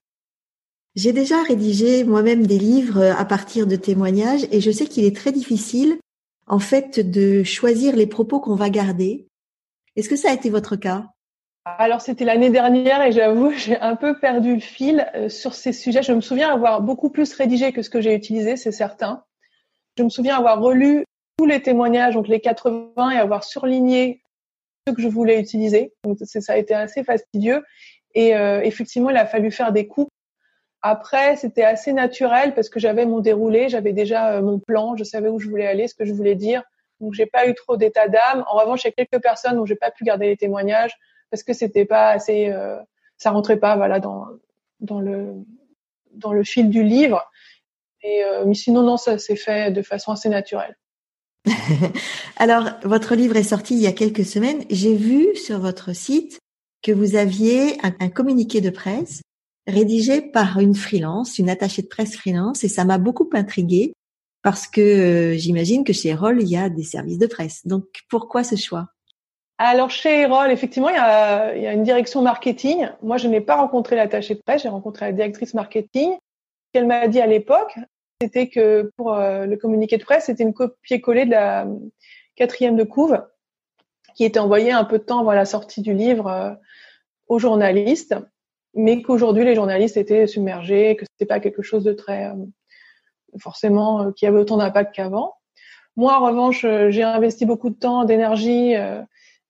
J'ai 0.95 1.13
déjà 1.13 1.41
rédigé 1.43 2.03
moi-même 2.03 2.47
des 2.47 2.57
livres 2.57 3.01
à 3.01 3.25
partir 3.25 3.67
de 3.67 3.75
témoignages, 3.75 4.47
et 4.51 4.61
je 4.61 4.71
sais 4.71 4.87
qu'il 4.87 5.05
est 5.05 5.15
très 5.15 5.31
difficile, 5.31 5.97
en 6.47 6.59
fait, 6.59 6.99
de 6.99 7.43
choisir 7.43 7.95
les 7.95 8.07
propos 8.07 8.39
qu'on 8.39 8.55
va 8.55 8.69
garder. 8.69 9.27
Est-ce 9.95 10.09
que 10.09 10.15
ça 10.15 10.31
a 10.31 10.33
été 10.33 10.49
votre 10.49 10.75
cas? 10.75 11.05
Alors 11.77 11.99
c'était 11.99 12.23
l'année 12.23 12.49
dernière 12.49 13.01
et 13.01 13.11
j'avoue 13.11 13.51
j'ai 13.57 13.77
un 13.77 13.95
peu 13.95 14.17
perdu 14.17 14.55
le 14.55 14.61
fil 14.61 15.05
euh, 15.15 15.27
sur 15.27 15.53
ces 15.53 15.73
sujets. 15.73 16.01
Je 16.01 16.13
me 16.13 16.21
souviens 16.21 16.53
avoir 16.53 16.81
beaucoup 16.81 17.09
plus 17.09 17.33
rédigé 17.33 17.73
que 17.73 17.81
ce 17.81 17.89
que 17.89 17.99
j'ai 17.99 18.15
utilisé, 18.15 18.55
c'est 18.55 18.71
certain. 18.71 19.23
Je 19.97 20.03
me 20.03 20.09
souviens 20.09 20.37
avoir 20.37 20.61
relu 20.61 21.03
tous 21.37 21.45
les 21.45 21.61
témoignages, 21.61 22.13
donc 22.13 22.27
les 22.27 22.39
80, 22.39 23.11
et 23.11 23.17
avoir 23.17 23.43
surligné 23.43 24.21
ce 24.87 24.93
que 24.93 25.01
je 25.01 25.07
voulais 25.07 25.39
utiliser. 25.39 25.93
Donc 26.03 26.17
ça 26.19 26.53
a 26.53 26.57
été 26.57 26.73
assez 26.73 27.03
fastidieux. 27.03 27.63
Et 28.15 28.35
euh, 28.35 28.61
effectivement, 28.61 29.09
il 29.09 29.17
a 29.17 29.25
fallu 29.25 29.51
faire 29.51 29.71
des 29.71 29.87
coupes. 29.87 30.09
Après, 30.81 31.35
c'était 31.35 31.63
assez 31.63 31.91
naturel 31.91 32.53
parce 32.53 32.69
que 32.69 32.79
j'avais 32.79 33.05
mon 33.05 33.19
déroulé, 33.19 33.69
j'avais 33.69 33.93
déjà 33.93 34.33
euh, 34.33 34.41
mon 34.41 34.59
plan, 34.59 34.95
je 34.95 35.03
savais 35.03 35.27
où 35.27 35.39
je 35.39 35.49
voulais 35.49 35.67
aller, 35.67 35.87
ce 35.87 35.95
que 35.95 36.05
je 36.05 36.13
voulais 36.13 36.35
dire. 36.35 36.63
Donc 36.99 37.13
j'ai 37.13 37.25
pas 37.25 37.47
eu 37.47 37.55
trop 37.55 37.77
d'état 37.77 38.07
d'âme. 38.07 38.43
En 38.47 38.57
revanche, 38.57 38.83
il 38.83 38.87
y 38.87 38.89
a 38.89 39.05
quelques 39.05 39.21
personnes 39.21 39.59
où 39.59 39.65
j'ai 39.65 39.75
pas 39.75 39.91
pu 39.91 40.03
garder 40.03 40.27
les 40.27 40.37
témoignages 40.37 40.95
parce 41.29 41.43
que 41.43 41.53
c'était 41.53 41.85
pas 41.85 42.09
assez, 42.09 42.49
euh, 42.49 42.77
ça 43.17 43.31
rentrait 43.31 43.57
pas 43.57 43.75
voilà 43.75 43.99
dans 43.99 44.25
dans 44.79 44.99
le 44.99 45.33
dans 46.11 46.33
le 46.33 46.43
fil 46.43 46.69
du 46.69 46.83
livre. 46.83 47.29
Et 48.03 48.23
euh, 48.23 48.45
mais 48.45 48.53
sinon 48.53 48.83
non, 48.83 48.97
ça 48.97 49.17
s'est 49.17 49.35
fait 49.35 49.71
de 49.71 49.81
façon 49.81 50.11
assez 50.11 50.29
naturelle. 50.29 50.77
Alors, 52.37 52.69
votre 52.83 53.15
livre 53.15 53.35
est 53.35 53.43
sorti 53.43 53.73
il 53.75 53.81
y 53.81 53.87
a 53.87 53.91
quelques 53.93 54.25
semaines. 54.25 54.63
J'ai 54.69 54.95
vu 54.95 55.35
sur 55.35 55.59
votre 55.59 55.93
site 55.93 56.39
que 56.83 56.91
vous 56.91 57.15
aviez 57.15 57.77
un, 57.83 57.93
un, 57.99 58.09
communiqué 58.09 58.61
de 58.61 58.69
presse 58.69 59.21
rédigé 59.67 60.21
par 60.21 60.59
une 60.59 60.75
freelance, 60.75 61.39
une 61.39 61.49
attachée 61.49 61.81
de 61.81 61.87
presse 61.87 62.15
freelance, 62.15 62.63
et 62.63 62.69
ça 62.69 62.85
m'a 62.85 62.97
beaucoup 62.97 63.29
intriguée 63.33 63.93
parce 64.41 64.67
que 64.67 64.81
euh, 64.81 65.37
j'imagine 65.37 65.83
que 65.83 65.93
chez 65.93 66.09
Erol, 66.09 66.41
il 66.41 66.47
y 66.47 66.57
a 66.57 66.69
des 66.69 66.83
services 66.83 67.17
de 67.17 67.27
presse. 67.27 67.67
Donc, 67.67 67.83
pourquoi 68.09 68.43
ce 68.43 68.55
choix? 68.55 68.87
Alors 69.57 69.89
chez 69.89 70.21
Erol, 70.21 70.51
effectivement, 70.51 70.89
il 70.89 70.95
y, 70.95 71.67
a, 71.67 71.73
une 71.73 71.83
direction 71.83 72.21
marketing. 72.21 72.89
Moi, 73.01 73.17
je 73.17 73.27
n'ai 73.27 73.41
pas 73.41 73.55
rencontré 73.55 73.95
l'attachée 73.95 74.35
de 74.35 74.41
presse, 74.45 74.61
j'ai 74.61 74.69
rencontré 74.69 75.07
la 75.07 75.11
directrice 75.11 75.53
marketing. 75.53 76.11
Ce 76.13 76.71
qu'elle 76.71 76.85
m'a 76.85 77.07
dit 77.07 77.19
à 77.19 77.25
l'époque, 77.25 77.75
c'était 78.21 78.49
que 78.49 78.91
pour 78.95 79.13
euh, 79.13 79.47
le 79.47 79.57
communiqué 79.57 79.97
de 79.97 80.03
presse, 80.03 80.25
c'était 80.25 80.43
une 80.43 80.53
copier-coller 80.53 81.25
de 81.25 81.31
la 81.31 81.67
quatrième 82.35 82.75
de 82.75 82.83
couve 82.83 83.21
qui 84.15 84.25
était 84.25 84.39
envoyée 84.39 84.71
un 84.71 84.85
peu 84.85 84.99
de 84.99 85.03
temps 85.03 85.19
avant 85.19 85.33
la 85.33 85.45
sortie 85.45 85.81
du 85.81 85.93
livre 85.93 86.27
euh, 86.27 86.51
aux 87.27 87.39
journalistes, 87.39 88.15
mais 88.77 89.01
qu'aujourd'hui 89.01 89.43
les 89.43 89.55
journalistes 89.55 89.97
étaient 89.97 90.27
submergés, 90.27 90.95
que 90.95 91.05
c'était 91.05 91.27
pas 91.27 91.39
quelque 91.39 91.61
chose 91.61 91.83
de 91.83 91.93
très 91.93 92.31
forcément 93.39 94.11
qui 94.13 94.25
avait 94.25 94.39
autant 94.39 94.57
d'impact 94.57 94.95
qu'avant. 94.95 95.33
Moi, 95.95 96.17
en 96.17 96.25
revanche, 96.25 96.65
j'ai 96.89 97.03
investi 97.03 97.45
beaucoup 97.45 97.69
de 97.69 97.75
temps, 97.75 98.05
d'énergie 98.05 98.75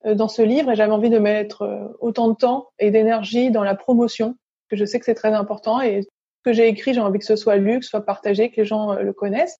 euh, 0.06 0.16
dans 0.16 0.28
ce 0.28 0.42
livre 0.42 0.72
et 0.72 0.76
j'avais 0.76 0.92
envie 0.92 1.10
de 1.10 1.18
mettre 1.18 1.64
euh, 1.64 1.88
autant 2.00 2.28
de 2.30 2.36
temps 2.36 2.70
et 2.80 2.92
d'énergie 2.92 3.50
dans 3.50 3.64
la 3.64 3.76
promotion, 3.76 4.36
que 4.70 4.76
je 4.76 4.86
sais 4.86 5.00
que 5.00 5.06
c'est 5.06 5.16
très 5.16 5.34
important 5.34 5.82
et 5.82 6.04
ce 6.04 6.08
que 6.44 6.54
j'ai 6.54 6.68
écrit, 6.68 6.94
j'ai 6.94 7.02
envie 7.02 7.20
que 7.20 7.26
ce 7.26 7.36
soit 7.36 7.58
lu, 7.58 7.80
que 7.80 7.86
ce 7.86 7.90
soit 7.90 8.06
partagé, 8.06 8.52
que 8.52 8.58
les 8.58 8.66
gens 8.66 8.92
euh, 8.92 9.02
le 9.02 9.14
connaissent, 9.14 9.58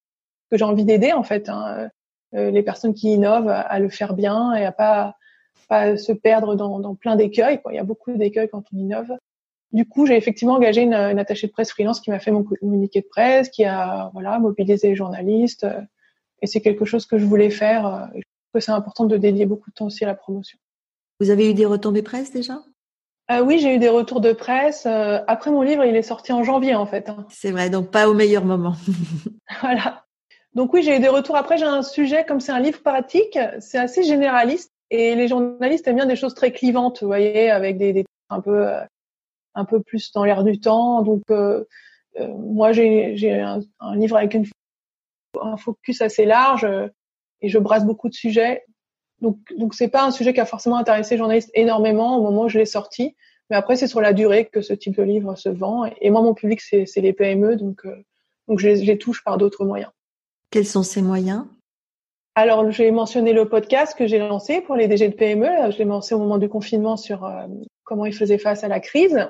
que 0.52 0.58
j'ai 0.58 0.64
envie 0.66 0.86
d'aider 0.86 1.12
en 1.12 1.24
fait 1.24 1.50
hein, 1.50 1.90
les 2.32 2.64
personnes 2.64 2.94
qui 2.94 3.12
innovent 3.14 3.50
à, 3.50 3.80
le 3.80 3.90
faire 3.90 4.14
bien 4.14 4.54
et 4.54 4.64
à 4.64 4.72
pas 4.72 5.16
pas 5.68 5.98
se 5.98 6.14
perdre 6.14 6.56
dans, 6.56 6.80
dans 6.80 6.96
plein 6.96 7.18
d'écueils. 7.18 7.60
Il 7.70 7.76
y 7.76 7.80
a 7.80 7.84
beaucoup 7.84 8.14
d'écueils 8.14 8.48
quand 8.48 8.64
on 8.74 8.78
innove. 8.78 9.12
Du 9.74 9.86
coup, 9.86 10.06
j'ai 10.06 10.16
effectivement 10.16 10.54
engagé 10.54 10.82
une, 10.82 10.94
une, 10.94 11.20
attachée 11.20 11.48
de 11.48 11.52
presse 11.52 11.72
freelance 11.72 12.00
qui 12.00 12.10
m'a 12.10 12.20
fait 12.20 12.32
mon 12.32 12.44
communiqué 12.44 13.02
de 13.02 13.08
presse, 13.08 13.50
qui 13.50 13.66
a 13.66 14.10
voilà 14.14 14.40
mobilisé 14.40 14.90
les 14.90 14.96
journalistes. 14.96 15.68
Et 16.42 16.48
c'est 16.48 16.62
quelque 16.62 16.86
chose 16.86 17.06
que 17.06 17.18
je 17.18 17.26
voulais 17.26 17.50
faire 17.50 18.10
que 18.54 18.60
c'est 18.60 18.72
important 18.72 19.06
de 19.06 19.18
dédier 19.18 19.46
beaucoup 19.46 19.70
de 19.70 19.76
temps 19.76 19.86
aussi 19.86 20.04
à 20.04 20.08
la 20.08 20.16
promotion. 20.16 20.58
Vous 21.20 21.30
avez 21.30 21.50
eu 21.50 21.54
des 21.54 21.66
retombées 21.66 22.04
presse 22.04 22.32
déjà? 22.32 22.62
Euh, 23.32 23.44
Oui, 23.44 23.60
j'ai 23.60 23.76
eu 23.76 23.80
des 23.80 23.90
retours 23.90 24.22
de 24.22 24.34
presse. 24.34 24.86
Euh, 24.86 25.20
après 25.28 25.52
mon 25.52 25.62
livre, 25.62 25.84
il 25.84 25.96
est 25.96 26.02
sorti 26.02 26.32
en 26.32 26.44
janvier 26.44 26.76
en 26.76 26.86
fait. 26.86 27.10
Hein. 27.10 27.26
C'est 27.30 27.52
vrai, 27.52 27.70
donc 27.70 27.92
pas 27.92 28.08
au 28.08 28.14
meilleur 28.14 28.46
moment. 28.46 28.76
voilà. 29.62 30.06
Donc 30.54 30.74
oui, 30.74 30.82
j'ai 30.82 30.96
eu 30.96 31.00
des 31.00 31.10
retours. 31.10 31.36
Après, 31.36 31.58
j'ai 31.58 31.66
un 31.66 31.84
sujet 31.84 32.26
comme 32.26 32.40
c'est 32.40 32.52
un 32.52 32.60
livre 32.60 32.82
pratique, 32.82 33.38
c'est 33.60 33.78
assez 33.78 34.04
généraliste 34.04 34.72
et 34.90 35.16
les 35.16 35.28
journalistes 35.28 35.88
aiment 35.88 35.98
bien 35.98 36.06
des 36.06 36.16
choses 36.16 36.34
très 36.34 36.52
clivantes, 36.52 37.02
vous 37.02 37.08
voyez, 37.08 37.52
avec 37.52 37.78
des, 37.78 37.94
des 37.94 38.06
un 38.30 38.42
peu 38.42 38.68
euh, 38.68 38.80
un 39.58 39.66
peu 39.66 39.82
plus 39.82 40.12
dans 40.14 40.24
l'air 40.24 40.44
du 40.44 40.60
temps. 40.60 41.02
Donc 41.02 41.24
euh, 41.30 41.66
euh, 42.20 42.28
moi, 42.28 42.72
j'ai 42.72 43.32
un, 43.32 43.60
un, 43.80 43.96
livre 43.96 44.18
avec 44.18 44.34
une, 44.34 44.46
un 45.42 45.58
focus 45.58 46.02
assez 46.02 46.26
large 46.26 46.68
et 47.42 47.50
je 47.50 47.60
brasse 47.60 47.86
beaucoup 47.86 48.10
de 48.10 48.14
sujets. 48.14 48.64
Donc, 49.22 49.38
donc 49.58 49.74
c'est 49.74 49.88
pas 49.88 50.06
un 50.06 50.12
sujet 50.12 50.34
qui 50.34 50.40
a 50.40 50.46
forcément 50.46 50.78
intéressé 50.78 51.16
les 51.16 51.20
journalistes 51.20 51.52
énormément 51.54 52.18
au 52.18 52.22
moment 52.22 52.44
où 52.44 52.50
je 52.50 52.60
l'ai 52.60 52.66
sorti. 52.66 53.16
Mais 53.50 53.56
après, 53.56 53.76
c'est 53.76 53.88
sur 53.88 54.02
la 54.02 54.14
durée 54.14 54.46
que 54.46 54.62
ce 54.62 54.74
type 54.74 54.98
de 54.98 55.04
livre 55.04 55.36
se 55.36 55.50
vend. 55.50 55.90
Et 56.02 56.10
moi, 56.10 56.22
mon 56.22 56.34
public, 56.34 56.62
c'est 56.62 56.86
les 56.98 57.14
PME, 57.14 57.56
donc, 57.56 57.86
euh, 57.86 57.96
donc 58.48 58.60
je 58.60 58.68
les, 58.68 58.84
je 58.84 58.86
les 58.86 58.98
touche 58.98 59.24
par 59.24 59.38
d'autres 59.38 59.66
moyens. 59.66 59.92
Quels 60.52 60.66
sont 60.66 60.84
ces 60.84 61.02
moyens? 61.02 61.46
Alors, 62.36 62.70
j'ai 62.70 62.92
mentionné 62.92 63.34
le 63.34 63.50
podcast 63.50 63.98
que 63.98 64.06
j'ai 64.06 64.20
lancé 64.20 64.62
pour 64.62 64.76
les 64.76 64.88
DG 64.88 65.08
de 65.08 65.16
PME. 65.16 65.72
Je 65.72 65.78
l'ai 65.78 65.86
lancé 65.86 66.14
au 66.14 66.20
moment 66.20 66.38
du 66.38 66.50
confinement 66.50 66.98
sur 66.98 67.26
euh, 67.26 67.48
comment 67.84 68.06
ils 68.06 68.14
faisaient 68.14 68.38
face 68.38 68.64
à 68.64 68.68
la 68.68 68.80
crise. 68.80 69.28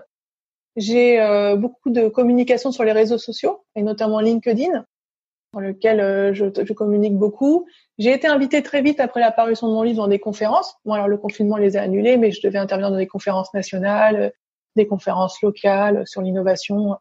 J'ai 0.78 1.20
euh, 1.20 1.56
beaucoup 1.56 1.90
de 1.90 2.08
communication 2.08 2.72
sur 2.72 2.84
les 2.84 2.92
réseaux 2.92 3.18
sociaux 3.18 3.64
et 3.76 3.82
notamment 3.82 4.20
LinkedIn 4.20 4.86
dans 5.54 5.60
lequel 5.60 6.00
euh, 6.00 6.34
je, 6.34 6.46
je, 6.46 6.74
communique 6.74 7.16
beaucoup. 7.16 7.66
J'ai 7.98 8.14
été 8.14 8.28
invitée 8.28 8.62
très 8.62 8.82
vite 8.82 9.00
après 9.00 9.20
la 9.20 9.32
parution 9.32 9.68
de 9.68 9.74
mon 9.74 9.82
livre 9.82 9.98
dans 9.98 10.08
des 10.08 10.20
conférences. 10.20 10.76
Bon, 10.86 10.94
alors 10.94 11.08
le 11.08 11.18
confinement 11.18 11.58
les 11.58 11.78
a 11.78 11.82
annulées, 11.82 12.18
mais 12.18 12.32
je 12.32 12.42
devais 12.42 12.60
intervenir 12.60 12.92
dans 12.92 12.98
des 12.98 13.08
conférences 13.08 13.54
nationales, 13.54 14.34
des 14.76 14.86
conférences 14.86 15.42
locales 15.42 16.06
sur 16.06 16.22
l'innovation. 16.22 16.96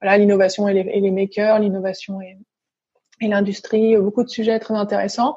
Voilà, 0.00 0.18
l'innovation 0.18 0.66
et 0.66 0.74
les, 0.74 0.90
et 0.90 1.00
les 1.00 1.10
makers, 1.12 1.60
l'innovation 1.60 2.20
et, 2.20 2.36
et 3.20 3.28
l'industrie, 3.28 3.96
beaucoup 3.98 4.24
de 4.24 4.28
sujets 4.28 4.58
très 4.58 4.74
intéressants. 4.74 5.36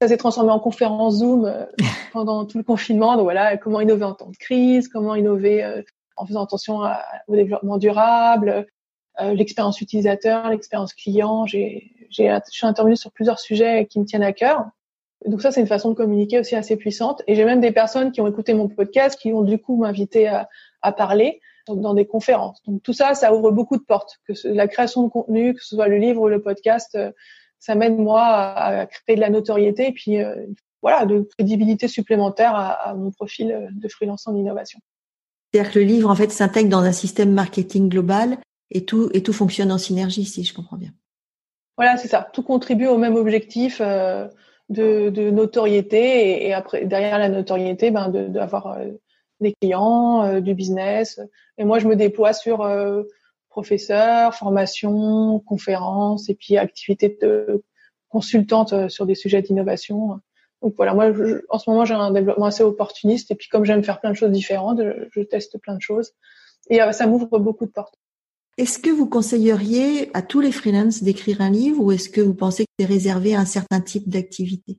Ça 0.00 0.06
s'est 0.06 0.16
transformé 0.16 0.50
en 0.50 0.60
conférence 0.60 1.18
Zoom 1.18 1.46
euh, 1.46 1.64
pendant 2.12 2.44
tout 2.44 2.58
le 2.58 2.64
confinement. 2.64 3.16
Donc 3.16 3.24
voilà, 3.24 3.56
comment 3.56 3.80
innover 3.80 4.04
en 4.04 4.14
temps 4.14 4.30
de 4.30 4.36
crise, 4.36 4.88
comment 4.88 5.14
innover 5.14 5.64
euh, 5.64 5.82
en 6.18 6.26
faisant 6.26 6.44
attention 6.44 6.80
au 7.28 7.36
développement 7.36 7.78
durable, 7.78 8.66
euh, 9.20 9.34
l'expérience 9.34 9.80
utilisateur, 9.80 10.48
l'expérience 10.48 10.94
client. 10.94 11.44
J'ai, 11.46 11.90
j'ai, 12.10 12.28
je 12.28 12.52
suis 12.56 12.66
intervenue 12.66 12.96
sur 12.96 13.10
plusieurs 13.10 13.40
sujets 13.40 13.86
qui 13.86 13.98
me 13.98 14.04
tiennent 14.04 14.22
à 14.22 14.32
cœur. 14.32 14.66
Donc 15.26 15.42
ça, 15.42 15.50
c'est 15.50 15.60
une 15.60 15.66
façon 15.66 15.90
de 15.90 15.94
communiquer 15.94 16.38
aussi 16.38 16.54
assez 16.54 16.76
puissante. 16.76 17.22
Et 17.26 17.34
j'ai 17.34 17.44
même 17.44 17.60
des 17.60 17.72
personnes 17.72 18.12
qui 18.12 18.20
ont 18.20 18.28
écouté 18.28 18.54
mon 18.54 18.68
podcast, 18.68 19.18
qui 19.18 19.32
ont 19.32 19.42
du 19.42 19.58
coup 19.58 19.76
m'invité 19.76 20.28
à, 20.28 20.48
parler 20.92 21.40
dans 21.66 21.92
des 21.92 22.06
conférences. 22.06 22.62
Donc 22.64 22.82
tout 22.82 22.92
ça, 22.92 23.14
ça 23.14 23.34
ouvre 23.34 23.50
beaucoup 23.50 23.76
de 23.76 23.82
portes. 23.82 24.20
Que 24.26 24.32
la 24.48 24.68
création 24.68 25.02
de 25.02 25.08
contenu, 25.08 25.54
que 25.54 25.62
ce 25.62 25.74
soit 25.74 25.88
le 25.88 25.96
livre 25.96 26.22
ou 26.22 26.28
le 26.28 26.40
podcast, 26.40 26.94
euh, 26.94 27.10
ça 27.58 27.74
m'aide 27.74 27.98
moi 27.98 28.22
à, 28.24 28.86
créer 28.86 29.16
de 29.16 29.20
la 29.20 29.28
notoriété 29.28 29.88
et 29.88 29.92
puis 29.92 30.22
euh, 30.22 30.46
voilà, 30.80 31.04
de 31.04 31.28
crédibilité 31.36 31.88
supplémentaire 31.88 32.54
à, 32.54 32.94
mon 32.94 33.10
profil 33.10 33.68
de 33.72 33.88
freelance 33.88 34.28
en 34.28 34.36
innovation. 34.36 34.78
C'est-à-dire 35.52 35.72
que 35.72 35.78
le 35.78 35.84
livre 35.84 36.10
en 36.10 36.14
fait 36.14 36.30
s'intègre 36.30 36.68
dans 36.68 36.82
un 36.82 36.92
système 36.92 37.32
marketing 37.32 37.88
global 37.88 38.38
et 38.70 38.84
tout 38.84 39.08
et 39.14 39.22
tout 39.22 39.32
fonctionne 39.32 39.72
en 39.72 39.78
synergie, 39.78 40.24
si 40.24 40.44
je 40.44 40.54
comprends 40.54 40.76
bien. 40.76 40.90
Voilà, 41.76 41.96
c'est 41.96 42.08
ça. 42.08 42.28
Tout 42.32 42.42
contribue 42.42 42.86
au 42.86 42.98
même 42.98 43.14
objectif 43.14 43.80
euh, 43.80 44.26
de, 44.68 45.30
notoriété 45.30 46.46
et, 46.46 46.52
après 46.52 46.84
derrière 46.84 47.18
la 47.18 47.28
notoriété, 47.28 47.90
ben 47.90 48.08
d'avoir 48.08 48.78
de, 48.78 48.84
euh, 48.84 48.92
des 49.40 49.54
clients, 49.60 50.24
euh, 50.24 50.40
du 50.40 50.54
business. 50.54 51.20
Et 51.56 51.64
moi, 51.64 51.78
je 51.78 51.86
me 51.86 51.96
déploie 51.96 52.32
sur 52.32 52.62
euh, 52.62 53.04
professeur, 53.48 54.34
formation, 54.34 55.40
conférences 55.40 56.28
et 56.28 56.34
puis 56.34 56.56
activités 56.56 57.16
de 57.20 57.62
consultante 58.08 58.88
sur 58.88 59.06
des 59.06 59.14
sujets 59.14 59.42
d'innovation. 59.42 60.20
Donc 60.62 60.74
voilà, 60.76 60.94
moi, 60.94 61.12
je, 61.12 61.42
en 61.48 61.58
ce 61.58 61.70
moment, 61.70 61.84
j'ai 61.84 61.94
un 61.94 62.10
développement 62.10 62.46
assez 62.46 62.62
opportuniste. 62.62 63.30
Et 63.30 63.34
puis 63.34 63.48
comme 63.48 63.64
j'aime 63.64 63.84
faire 63.84 64.00
plein 64.00 64.10
de 64.10 64.16
choses 64.16 64.30
différentes, 64.30 64.80
je, 64.82 65.08
je 65.10 65.20
teste 65.20 65.58
plein 65.58 65.74
de 65.74 65.82
choses. 65.82 66.12
Et 66.70 66.80
ça 66.92 67.06
m'ouvre 67.06 67.38
beaucoup 67.38 67.66
de 67.66 67.70
portes. 67.70 67.94
Est-ce 68.58 68.80
que 68.80 68.90
vous 68.90 69.08
conseilleriez 69.08 70.10
à 70.14 70.22
tous 70.22 70.40
les 70.40 70.50
freelances 70.50 71.04
d'écrire 71.04 71.40
un 71.40 71.48
livre 71.48 71.80
ou 71.80 71.92
est-ce 71.92 72.08
que 72.08 72.20
vous 72.20 72.34
pensez 72.34 72.64
que 72.64 72.70
c'est 72.80 72.86
réservé 72.86 73.36
à 73.36 73.40
un 73.40 73.44
certain 73.44 73.80
type 73.80 74.08
d'activité? 74.08 74.78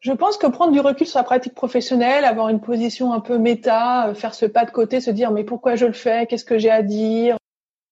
Je 0.00 0.12
pense 0.12 0.38
que 0.38 0.46
prendre 0.46 0.72
du 0.72 0.80
recul 0.80 1.06
sur 1.06 1.18
la 1.18 1.24
pratique 1.24 1.54
professionnelle, 1.54 2.24
avoir 2.24 2.48
une 2.48 2.62
position 2.62 3.12
un 3.12 3.20
peu 3.20 3.36
méta, 3.36 4.08
euh, 4.08 4.14
faire 4.14 4.34
ce 4.34 4.46
pas 4.46 4.64
de 4.64 4.70
côté, 4.70 5.02
se 5.02 5.10
dire 5.10 5.30
mais 5.30 5.44
pourquoi 5.44 5.76
je 5.76 5.84
le 5.84 5.92
fais, 5.92 6.26
qu'est-ce 6.26 6.46
que 6.46 6.56
j'ai 6.56 6.70
à 6.70 6.82
dire, 6.82 7.36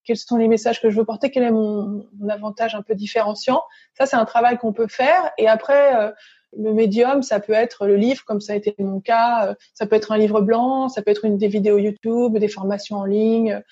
quels 0.04 0.16
sont 0.16 0.38
les 0.38 0.48
messages 0.48 0.80
que 0.80 0.88
je 0.88 0.96
veux 0.96 1.04
porter, 1.04 1.30
quel 1.30 1.42
est 1.42 1.50
mon, 1.50 2.08
mon 2.18 2.28
avantage 2.30 2.74
un 2.74 2.80
peu 2.80 2.94
différenciant, 2.94 3.60
ça 3.92 4.06
c'est 4.06 4.16
un 4.16 4.24
travail 4.24 4.56
qu'on 4.56 4.72
peut 4.72 4.86
faire. 4.88 5.30
Et 5.36 5.46
après, 5.46 5.94
euh, 5.96 6.10
le 6.56 6.72
médium, 6.72 7.22
ça 7.22 7.40
peut 7.40 7.52
être 7.52 7.86
le 7.86 7.96
livre, 7.96 8.24
comme 8.24 8.40
ça 8.40 8.54
a 8.54 8.56
été 8.56 8.74
mon 8.78 9.00
cas, 9.00 9.48
euh, 9.48 9.54
ça 9.74 9.86
peut 9.86 9.96
être 9.96 10.12
un 10.12 10.18
livre 10.18 10.40
blanc, 10.40 10.88
ça 10.88 11.02
peut 11.02 11.10
être 11.10 11.24
une, 11.24 11.36
des 11.36 11.48
vidéos 11.48 11.78
YouTube, 11.78 12.38
des 12.38 12.48
formations 12.48 12.96
en 12.96 13.04
ligne 13.04 13.62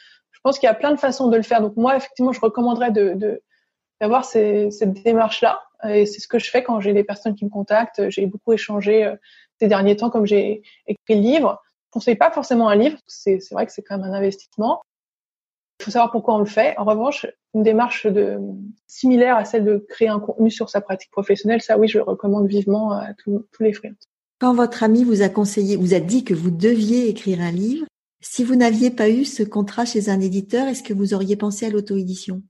je 0.46 0.50
pense 0.50 0.60
qu'il 0.60 0.68
y 0.68 0.70
a 0.70 0.74
plein 0.74 0.92
de 0.92 1.00
façons 1.00 1.26
de 1.26 1.36
le 1.36 1.42
faire. 1.42 1.60
Donc 1.60 1.76
moi, 1.76 1.96
effectivement, 1.96 2.30
je 2.30 2.38
recommanderais 2.38 2.92
de, 2.92 3.42
d'avoir 4.00 4.24
cette 4.24 4.92
démarche-là. 5.02 5.60
Et 5.88 6.06
c'est 6.06 6.20
ce 6.20 6.28
que 6.28 6.38
je 6.38 6.48
fais 6.48 6.62
quand 6.62 6.78
j'ai 6.78 6.92
des 6.92 7.02
personnes 7.02 7.34
qui 7.34 7.44
me 7.44 7.50
contactent. 7.50 8.08
J'ai 8.10 8.26
beaucoup 8.26 8.52
échangé 8.52 9.04
euh, 9.04 9.16
ces 9.58 9.66
derniers 9.66 9.96
temps, 9.96 10.08
comme 10.08 10.24
j'ai 10.24 10.62
écrit 10.86 11.16
le 11.16 11.20
livre. 11.20 11.60
Je 11.86 11.90
conseille 11.90 12.14
pas 12.14 12.30
forcément 12.30 12.68
un 12.68 12.76
livre. 12.76 12.96
C'est 13.08 13.40
vrai 13.50 13.66
que 13.66 13.72
c'est 13.72 13.82
quand 13.82 13.98
même 13.98 14.08
un 14.08 14.14
investissement. 14.14 14.82
Il 15.80 15.84
faut 15.84 15.90
savoir 15.90 16.10
pourquoi 16.10 16.34
on 16.34 16.38
le 16.38 16.46
fait. 16.46 16.76
En 16.78 16.84
revanche, 16.84 17.26
une 17.54 17.62
démarche 17.62 18.06
de, 18.06 18.38
similaire 18.86 19.36
à 19.36 19.44
celle 19.44 19.64
de 19.64 19.84
créer 19.88 20.08
un 20.08 20.20
contenu 20.20 20.50
sur 20.50 20.70
sa 20.70 20.80
pratique 20.80 21.10
professionnelle, 21.10 21.60
ça 21.60 21.78
oui, 21.78 21.88
je 21.88 21.98
le 21.98 22.04
recommande 22.04 22.46
vivement 22.46 22.92
à 22.92 23.12
tous, 23.14 23.46
tous 23.52 23.62
les 23.62 23.72
freelances. 23.72 24.08
Quand 24.38 24.54
votre 24.54 24.82
ami 24.82 25.04
vous 25.04 25.22
a 25.22 25.28
conseillé, 25.28 25.76
vous 25.76 25.94
a 25.94 26.00
dit 26.00 26.24
que 26.24 26.34
vous 26.34 26.50
deviez 26.50 27.08
écrire 27.08 27.40
un 27.40 27.50
livre, 27.50 27.86
si 28.20 28.44
vous 28.44 28.56
n'aviez 28.56 28.90
pas 28.90 29.08
eu 29.08 29.24
ce 29.24 29.42
contrat 29.42 29.84
chez 29.84 30.08
un 30.08 30.20
éditeur, 30.20 30.66
est-ce 30.66 30.82
que 30.82 30.92
vous 30.92 31.14
auriez 31.14 31.36
pensé 31.36 31.66
à 31.66 31.70
l'auto-édition? 31.70 32.42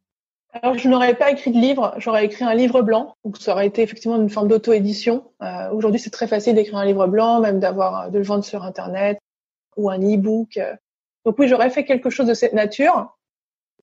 Alors, 0.53 0.79
je 0.79 0.89
n'aurais 0.89 1.15
pas 1.15 1.31
écrit 1.31 1.51
de 1.51 1.59
livre, 1.59 1.95
j'aurais 1.99 2.25
écrit 2.25 2.45
un 2.45 2.55
livre 2.55 2.81
blanc. 2.81 3.15
Donc, 3.25 3.37
ça 3.37 3.53
aurait 3.53 3.67
été 3.67 3.83
effectivement 3.83 4.17
une 4.17 4.31
forme 4.31 4.49
d'auto-édition. 4.49 5.31
Euh, 5.43 5.71
Aujourd'hui, 5.73 6.01
c'est 6.01 6.11
très 6.11 6.27
facile 6.27 6.55
d'écrire 6.55 6.79
un 6.79 6.87
livre 6.87 7.07
blanc, 7.07 7.41
même 7.41 7.61
d'avoir 7.61 8.11
de 8.11 8.19
le 8.19 8.25
vendre 8.25 8.45
sur 8.45 8.63
Internet. 8.65 9.19
ou 9.77 9.91
un 9.91 10.01
e-book. 10.01 10.59
Donc 11.27 11.37
oui, 11.41 11.49
j'aurais 11.49 11.71
fait 11.71 11.85
quelque 11.85 12.09
chose 12.09 12.29
de 12.29 12.35
cette 12.35 12.53
nature 12.53 13.15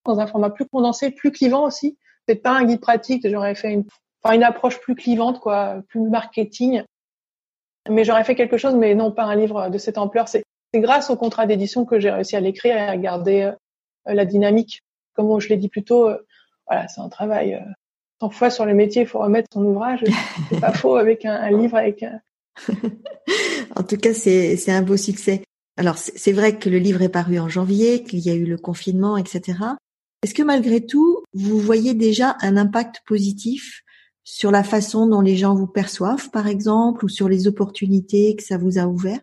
dans 0.06 0.19
un 0.19 0.27
format 0.27 0.49
plus 0.49 0.65
condensé, 0.65 1.12
plus 1.12 1.32
clivant 1.32 1.65
aussi. 1.65 1.97
Peut-être 2.25 2.41
pas 2.41 2.51
un 2.51 2.63
guide 2.63 2.79
pratique, 2.79 3.27
j'aurais 3.29 3.53
fait 3.53 3.73
une, 3.73 3.84
enfin 4.23 4.36
une 4.36 4.43
approche 4.43 4.79
plus 4.79 4.95
clivante, 4.95 5.41
quoi, 5.41 5.84
plus 5.89 5.99
marketing. 5.99 6.84
Mais 7.89 8.06
j'aurais 8.06 8.23
fait 8.23 8.36
quelque 8.36 8.58
chose, 8.58 8.75
mais 8.75 8.95
non 8.95 9.12
pas 9.12 9.25
un 9.25 9.36
livre 9.36 9.69
de 9.69 9.77
cette 9.77 9.97
ampleur. 9.97 10.29
C'est 10.29 10.43
grâce 10.73 11.10
au 11.10 11.17
contrat 11.17 11.45
d'édition 11.45 11.84
que 11.84 11.99
j'ai 11.99 12.10
réussi 12.10 12.38
à 12.38 12.39
l'écrire 12.39 12.77
et 12.77 12.88
à 12.88 12.95
garder 12.95 13.51
la 14.06 14.25
dynamique. 14.25 14.82
Comme 15.13 15.39
je 15.41 15.49
l'ai 15.49 15.58
dit 15.58 15.67
plus 15.67 15.84
tôt, 15.84 16.10
voilà, 16.65 16.88
c'est 16.88 17.01
un 17.01 17.10
travail 17.10 17.62
100 18.21 18.29
fois 18.29 18.49
sur 18.51 18.65
le 18.65 18.73
métier, 18.73 19.01
il 19.01 19.08
faut 19.08 19.19
remettre 19.19 19.49
son 19.51 19.65
ouvrage. 19.65 20.01
C'est 20.49 20.62
pas 20.62 20.71
faux 20.73 20.95
avec 20.95 21.25
un, 21.25 21.51
livre 21.51 21.75
avec. 21.75 22.03
Un... 22.03 22.21
en 23.75 23.84
tout 23.84 23.97
cas, 23.97 24.13
c'est 24.13 24.71
un 24.71 24.82
beau 24.82 24.95
succès. 24.95 25.43
Alors, 25.77 25.97
c'est 25.97 26.31
vrai 26.31 26.59
que 26.59 26.69
le 26.69 26.77
livre 26.77 27.01
est 27.01 27.09
paru 27.09 27.39
en 27.39 27.49
janvier, 27.49 28.03
qu'il 28.03 28.19
y 28.19 28.29
a 28.29 28.36
eu 28.36 28.45
le 28.45 28.57
confinement, 28.57 29.17
etc. 29.17 29.57
Est-ce 30.23 30.33
que 30.33 30.43
malgré 30.43 30.86
tout, 30.86 31.23
vous 31.33 31.59
voyez 31.59 31.93
déjà 31.95 32.38
un 32.41 32.57
impact 32.57 33.01
positif 33.07 33.81
sur 34.23 34.51
la 34.51 34.63
façon 34.63 35.07
dont 35.07 35.21
les 35.21 35.36
gens 35.36 35.55
vous 35.55 35.67
perçoivent, 35.67 36.29
par 36.29 36.47
exemple, 36.47 37.03
ou 37.03 37.09
sur 37.09 37.27
les 37.27 37.47
opportunités 37.47 38.36
que 38.36 38.43
ça 38.43 38.57
vous 38.57 38.77
a 38.77 38.86
ouvert 38.86 39.19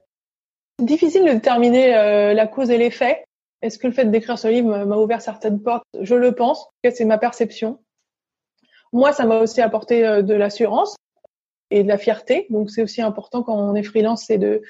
Difficile 0.81 1.25
de 1.25 1.33
déterminer 1.33 1.95
euh, 1.95 2.35
la 2.35 2.47
cause 2.47 2.71
et 2.71 2.79
l'effet. 2.79 3.25
Est-ce 3.63 3.79
que 3.79 3.87
le 3.87 3.93
fait 3.93 4.07
d'écrire 4.07 4.39
ce 4.39 4.49
livre 4.49 4.85
m'a 4.85 4.97
ouvert 4.97 5.23
certaines 5.23 5.63
portes? 5.63 5.85
Je 6.01 6.15
le 6.15 6.33
pense. 6.33 6.67
C'est 6.83 7.05
ma 7.05 7.19
perception. 7.19 7.79
Moi, 8.93 9.13
ça 9.13 9.25
m'a 9.25 9.39
aussi 9.39 9.61
apporté 9.61 10.07
euh, 10.07 10.23
de 10.23 10.35
l'assurance 10.35 10.97
et 11.71 11.83
de 11.83 11.89
la 11.89 11.99
fierté. 11.99 12.47
Donc, 12.51 12.71
c'est 12.71 12.83
aussi 12.83 13.03
important 13.03 13.43
quand 13.43 13.57
on 13.57 13.75
est 13.75 13.83
freelance, 13.83 14.25
c'est 14.27 14.39
de 14.39 14.63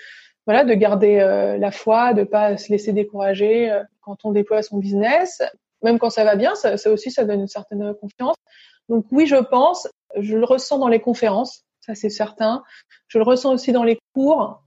voilà, 0.51 0.65
de 0.65 0.75
garder 0.75 1.19
euh, 1.21 1.57
la 1.59 1.71
foi, 1.71 2.13
de 2.15 2.25
pas 2.25 2.57
se 2.57 2.71
laisser 2.71 2.93
décourager 2.93 3.71
euh, 3.71 3.83
quand 4.01 4.17
on 4.25 4.33
déploie 4.33 4.63
son 4.63 4.79
business. 4.79 5.43
Même 5.83 5.99
quand 5.99 6.11
ça 6.11 6.25
va 6.25 6.37
bien, 6.37 6.55
ça, 6.55 6.75
aussi, 6.91 7.11
ça 7.11 7.25
donne 7.25 7.41
une 7.41 7.49
certaine 7.49 7.95
confiance. 7.95 8.37
Donc 8.89 9.07
oui, 9.13 9.27
je 9.27 9.37
pense, 9.37 9.89
je 10.19 10.37
le 10.37 10.45
ressens 10.45 10.79
dans 10.79 10.89
les 10.89 11.01
conférences, 11.01 11.65
ça 11.81 11.95
c'est 11.95 12.11
certain. 12.11 12.63
Je 13.09 13.19
le 13.19 13.25
ressens 13.25 13.53
aussi 13.55 13.73
dans 13.73 13.85
les 13.85 13.99
cours 14.15 14.63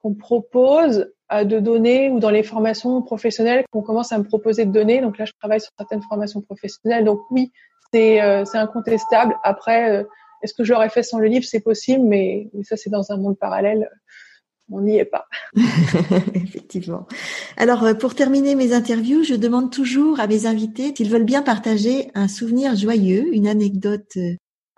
qu'on 0.00 0.14
propose 0.14 1.10
de 1.32 1.58
donner 1.58 2.10
ou 2.10 2.20
dans 2.20 2.30
les 2.30 2.42
formations 2.42 3.02
professionnelles 3.02 3.64
qu'on 3.72 3.82
commence 3.82 4.12
à 4.12 4.18
me 4.18 4.24
proposer 4.24 4.64
de 4.64 4.70
donner. 4.70 5.00
Donc 5.00 5.18
là, 5.18 5.24
je 5.24 5.32
travaille 5.40 5.60
sur 5.60 5.72
certaines 5.76 6.02
formations 6.02 6.42
professionnelles. 6.42 7.04
Donc 7.04 7.22
oui, 7.30 7.50
euh, 7.94 8.44
c'est 8.44 8.58
incontestable. 8.58 9.36
Après, 9.42 9.90
euh, 9.90 10.04
est-ce 10.42 10.54
que 10.54 10.64
je 10.64 10.72
l'aurais 10.72 10.90
fait 10.90 11.02
sans 11.02 11.18
le 11.18 11.26
livre? 11.26 11.44
C'est 11.44 11.60
possible, 11.60 12.04
mais, 12.04 12.50
ça, 12.62 12.76
c'est 12.76 12.90
dans 12.90 13.12
un 13.12 13.16
monde 13.16 13.38
parallèle. 13.38 13.90
On 14.70 14.80
n'y 14.80 14.96
est 14.96 15.04
pas. 15.04 15.26
Effectivement. 16.34 17.06
Alors, 17.56 17.84
euh, 17.84 17.94
pour 17.94 18.14
terminer 18.14 18.54
mes 18.54 18.72
interviews, 18.72 19.22
je 19.22 19.34
demande 19.34 19.70
toujours 19.70 20.20
à 20.20 20.26
mes 20.26 20.46
invités 20.46 20.94
s'ils 20.96 21.10
veulent 21.10 21.24
bien 21.24 21.42
partager 21.42 22.10
un 22.14 22.28
souvenir 22.28 22.74
joyeux, 22.74 23.34
une 23.34 23.46
anecdote 23.46 24.16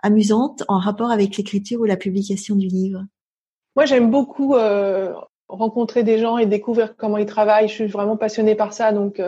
amusante 0.01 0.63
en 0.67 0.79
rapport 0.79 1.11
avec 1.11 1.37
l'écriture 1.37 1.79
ou 1.81 1.85
la 1.85 1.97
publication 1.97 2.55
du 2.55 2.67
livre. 2.67 3.05
Moi, 3.75 3.85
j'aime 3.85 4.11
beaucoup 4.11 4.55
rencontrer 5.47 6.03
des 6.03 6.17
gens 6.19 6.37
et 6.37 6.45
découvrir 6.45 6.95
comment 6.97 7.17
ils 7.17 7.25
travaillent. 7.25 7.69
Je 7.69 7.73
suis 7.73 7.87
vraiment 7.87 8.17
passionnée 8.17 8.55
par 8.55 8.73
ça. 8.73 8.91
Donc, 8.91 9.21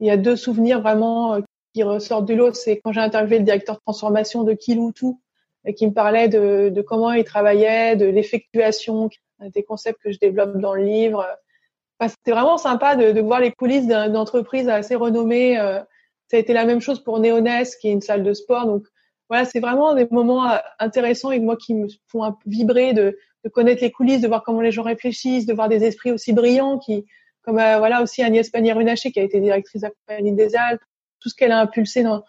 il 0.00 0.06
y 0.06 0.10
a 0.10 0.16
deux 0.16 0.36
souvenirs 0.36 0.80
vraiment 0.80 1.38
qui 1.74 1.82
ressort 1.82 2.22
du 2.22 2.34
lot, 2.34 2.54
c'est 2.54 2.80
quand 2.80 2.92
j'ai 2.92 3.00
interviewé 3.00 3.38
le 3.38 3.44
directeur 3.44 3.76
de 3.76 3.80
transformation 3.80 4.42
de 4.42 4.54
Kiloutou 4.54 5.20
et 5.64 5.74
qui 5.74 5.86
me 5.86 5.92
parlait 5.92 6.28
de, 6.28 6.70
de 6.70 6.82
comment 6.82 7.12
il 7.12 7.24
travaillait, 7.24 7.96
de 7.96 8.06
l'effectuation, 8.06 9.08
des 9.40 9.62
concepts 9.62 10.02
que 10.02 10.10
je 10.10 10.18
développe 10.18 10.58
dans 10.58 10.74
le 10.74 10.84
livre. 10.84 11.26
C'était 12.06 12.30
vraiment 12.30 12.58
sympa 12.58 12.94
de, 12.94 13.20
voir 13.20 13.40
les 13.40 13.50
coulisses 13.50 13.86
d'une 13.86 14.16
entreprise 14.16 14.68
assez 14.68 14.94
renommée. 14.94 15.58
Euh, 15.58 15.80
ça 16.28 16.36
a 16.36 16.40
été 16.40 16.52
la 16.52 16.64
même 16.64 16.80
chose 16.80 17.02
pour 17.02 17.18
Néonès, 17.18 17.74
qui 17.76 17.88
est 17.88 17.92
une 17.92 18.00
salle 18.00 18.22
de 18.22 18.32
sport. 18.34 18.66
Donc 18.66 18.86
voilà, 19.28 19.44
c'est 19.44 19.60
vraiment 19.60 19.94
des 19.94 20.06
moments 20.10 20.48
euh, 20.48 20.56
intéressants 20.78 21.32
et 21.32 21.40
moi 21.40 21.56
qui 21.56 21.74
me 21.74 21.88
font 22.06 22.36
vibrer 22.46 22.92
de, 22.92 23.18
connaître 23.52 23.82
les 23.82 23.90
coulisses, 23.90 24.20
de 24.20 24.28
voir 24.28 24.42
comment 24.42 24.60
les 24.60 24.70
gens 24.70 24.82
réfléchissent, 24.82 25.46
de 25.46 25.54
voir 25.54 25.68
des 25.70 25.82
esprits 25.82 26.12
aussi 26.12 26.34
brillants 26.34 26.78
qui, 26.78 27.06
comme 27.42 27.58
euh, 27.58 27.78
voilà 27.78 28.02
aussi 28.02 28.22
Agnès 28.22 28.48
Pannier-Runacher 28.50 29.10
qui 29.10 29.20
a 29.20 29.22
été 29.22 29.40
directrice 29.40 29.80
la 29.80 29.90
Compagnie 29.90 30.32
des 30.32 30.54
Alpes, 30.54 30.82
tout 31.18 31.30
ce 31.30 31.34
qu'elle 31.34 31.52
a 31.52 31.60
impulsé 31.60 32.02
dans, 32.02 32.22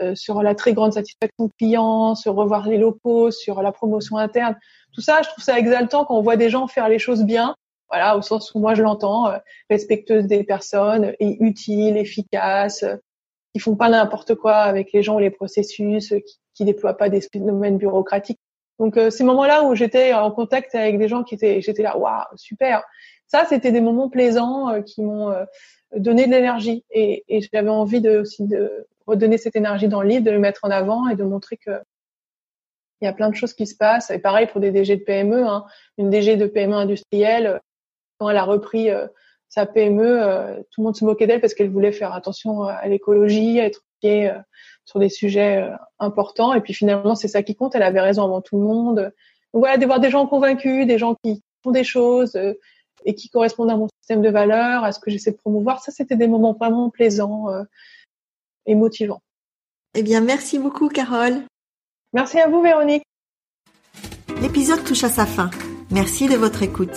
euh, 0.00 0.14
sur 0.14 0.42
la 0.42 0.54
très 0.54 0.72
grande 0.72 0.92
satisfaction 0.92 1.48
client, 1.58 2.14
sur 2.14 2.34
revoir 2.34 2.68
les 2.68 2.78
locaux, 2.78 3.30
sur 3.30 3.62
la 3.62 3.72
promotion 3.72 4.16
interne. 4.16 4.56
Tout 4.92 5.00
ça, 5.00 5.22
je 5.22 5.28
trouve 5.28 5.44
ça 5.44 5.58
exaltant 5.58 6.04
quand 6.04 6.16
on 6.16 6.22
voit 6.22 6.36
des 6.36 6.50
gens 6.50 6.66
faire 6.66 6.88
les 6.88 6.98
choses 6.98 7.24
bien. 7.24 7.54
Voilà, 7.90 8.16
au 8.16 8.22
sens 8.22 8.52
où 8.54 8.58
moi 8.58 8.74
je 8.74 8.82
l'entends, 8.82 9.28
euh, 9.28 9.38
respectueuse 9.70 10.26
des 10.26 10.42
personnes 10.42 11.14
et 11.20 11.36
utile, 11.44 11.96
efficace, 11.96 12.82
euh, 12.82 12.96
qui 13.52 13.60
font 13.60 13.76
pas 13.76 13.88
n'importe 13.88 14.34
quoi 14.34 14.56
avec 14.56 14.92
les 14.92 15.02
gens 15.02 15.18
les 15.18 15.30
processus, 15.30 16.12
euh, 16.12 16.18
qui, 16.18 16.38
qui 16.54 16.64
déploient 16.64 16.96
pas 16.96 17.08
des 17.08 17.20
domaines 17.34 17.78
bureaucratiques. 17.78 18.40
Donc 18.80 18.98
ces 19.10 19.22
moments-là 19.22 19.62
où 19.62 19.76
j'étais 19.76 20.12
en 20.14 20.32
contact 20.32 20.74
avec 20.74 20.98
des 20.98 21.06
gens 21.06 21.22
qui 21.22 21.36
étaient, 21.36 21.60
j'étais 21.60 21.84
là, 21.84 21.96
waouh, 21.96 22.24
super. 22.34 22.82
Ça, 23.28 23.44
c'était 23.48 23.70
des 23.70 23.80
moments 23.80 24.08
plaisants 24.08 24.82
qui 24.82 25.00
m'ont 25.02 25.32
donner 25.96 26.26
de 26.26 26.32
l'énergie. 26.32 26.84
Et, 26.90 27.24
et 27.28 27.40
j'avais 27.52 27.68
envie 27.68 28.00
de, 28.00 28.18
aussi 28.18 28.44
de 28.44 28.88
redonner 29.06 29.38
cette 29.38 29.56
énergie 29.56 29.88
dans 29.88 30.02
le 30.02 30.08
livre, 30.08 30.24
de 30.24 30.30
le 30.30 30.38
mettre 30.38 30.60
en 30.64 30.70
avant 30.70 31.08
et 31.08 31.16
de 31.16 31.24
montrer 31.24 31.56
que 31.56 31.70
il 33.00 33.06
y 33.06 33.08
a 33.08 33.12
plein 33.12 33.28
de 33.28 33.34
choses 33.34 33.52
qui 33.52 33.66
se 33.66 33.76
passent. 33.76 34.10
Et 34.10 34.18
pareil 34.18 34.46
pour 34.46 34.60
des 34.60 34.70
DG 34.70 34.96
de 34.96 35.02
PME. 35.02 35.46
Hein. 35.46 35.64
Une 35.98 36.10
DG 36.10 36.36
de 36.36 36.46
PME 36.46 36.74
industrielle, 36.74 37.60
quand 38.18 38.30
elle 38.30 38.36
a 38.36 38.44
repris 38.44 38.88
euh, 38.88 39.06
sa 39.48 39.66
PME, 39.66 40.22
euh, 40.22 40.56
tout 40.70 40.80
le 40.80 40.84
monde 40.84 40.96
se 40.96 41.04
moquait 41.04 41.26
d'elle 41.26 41.40
parce 41.40 41.54
qu'elle 41.54 41.70
voulait 41.70 41.92
faire 41.92 42.14
attention 42.14 42.62
à 42.62 42.86
l'écologie, 42.86 43.58
être 43.58 43.82
euh, 44.04 44.32
sur 44.84 45.00
des 45.00 45.08
sujets 45.08 45.68
importants. 45.98 46.54
Et 46.54 46.60
puis 46.60 46.72
finalement, 46.72 47.14
c'est 47.14 47.28
ça 47.28 47.42
qui 47.42 47.54
compte. 47.54 47.74
Elle 47.74 47.82
avait 47.82 48.00
raison 48.00 48.24
avant 48.24 48.40
tout 48.40 48.56
le 48.56 48.64
monde. 48.64 48.96
Donc 49.52 49.60
voilà, 49.60 49.76
de 49.76 49.86
voir 49.86 50.00
des 50.00 50.10
gens 50.10 50.26
convaincus, 50.26 50.86
des 50.86 50.98
gens 50.98 51.14
qui 51.22 51.42
font 51.62 51.72
des 51.72 51.84
choses, 51.84 52.38
et 53.04 53.14
qui 53.14 53.28
correspondent 53.28 53.70
à 53.70 53.76
mon 53.76 53.88
système 54.00 54.22
de 54.22 54.30
valeurs, 54.30 54.84
à 54.84 54.92
ce 54.92 54.98
que 54.98 55.10
j'essaie 55.10 55.32
de 55.32 55.36
promouvoir. 55.36 55.82
Ça, 55.82 55.92
c'était 55.92 56.16
des 56.16 56.28
moments 56.28 56.54
vraiment 56.54 56.90
plaisants 56.90 57.50
euh, 57.50 57.62
et 58.66 58.74
motivants. 58.74 59.22
Eh 59.94 60.02
bien, 60.02 60.20
merci 60.20 60.58
beaucoup, 60.58 60.88
Carole. 60.88 61.42
Merci 62.12 62.38
à 62.38 62.48
vous, 62.48 62.62
Véronique. 62.62 63.04
L'épisode 64.40 64.84
touche 64.84 65.04
à 65.04 65.08
sa 65.08 65.26
fin. 65.26 65.50
Merci 65.90 66.28
de 66.28 66.36
votre 66.36 66.62
écoute. 66.62 66.96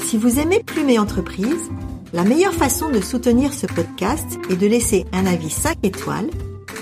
Si 0.00 0.16
vous 0.16 0.40
aimez 0.40 0.62
Plume 0.64 0.90
et 0.90 0.98
Entreprise, 0.98 1.70
la 2.12 2.24
meilleure 2.24 2.54
façon 2.54 2.90
de 2.90 3.00
soutenir 3.00 3.52
ce 3.52 3.66
podcast 3.66 4.26
est 4.50 4.56
de 4.56 4.66
laisser 4.66 5.06
un 5.12 5.26
avis 5.26 5.50
5 5.50 5.76
étoiles 5.84 6.30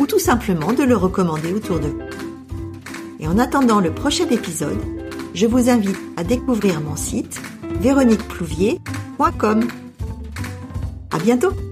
ou 0.00 0.06
tout 0.06 0.18
simplement 0.18 0.72
de 0.72 0.84
le 0.84 0.96
recommander 0.96 1.52
autour 1.52 1.80
de 1.80 1.88
vous. 1.88 2.00
Et 3.20 3.28
en 3.28 3.38
attendant 3.38 3.80
le 3.80 3.92
prochain 3.92 4.28
épisode, 4.30 4.80
je 5.34 5.46
vous 5.46 5.68
invite 5.68 5.98
à 6.16 6.24
découvrir 6.24 6.80
mon 6.80 6.96
site 6.96 7.40
véroniqueplouvier.com. 7.80 9.68
À 11.11 11.18
bientôt! 11.18 11.67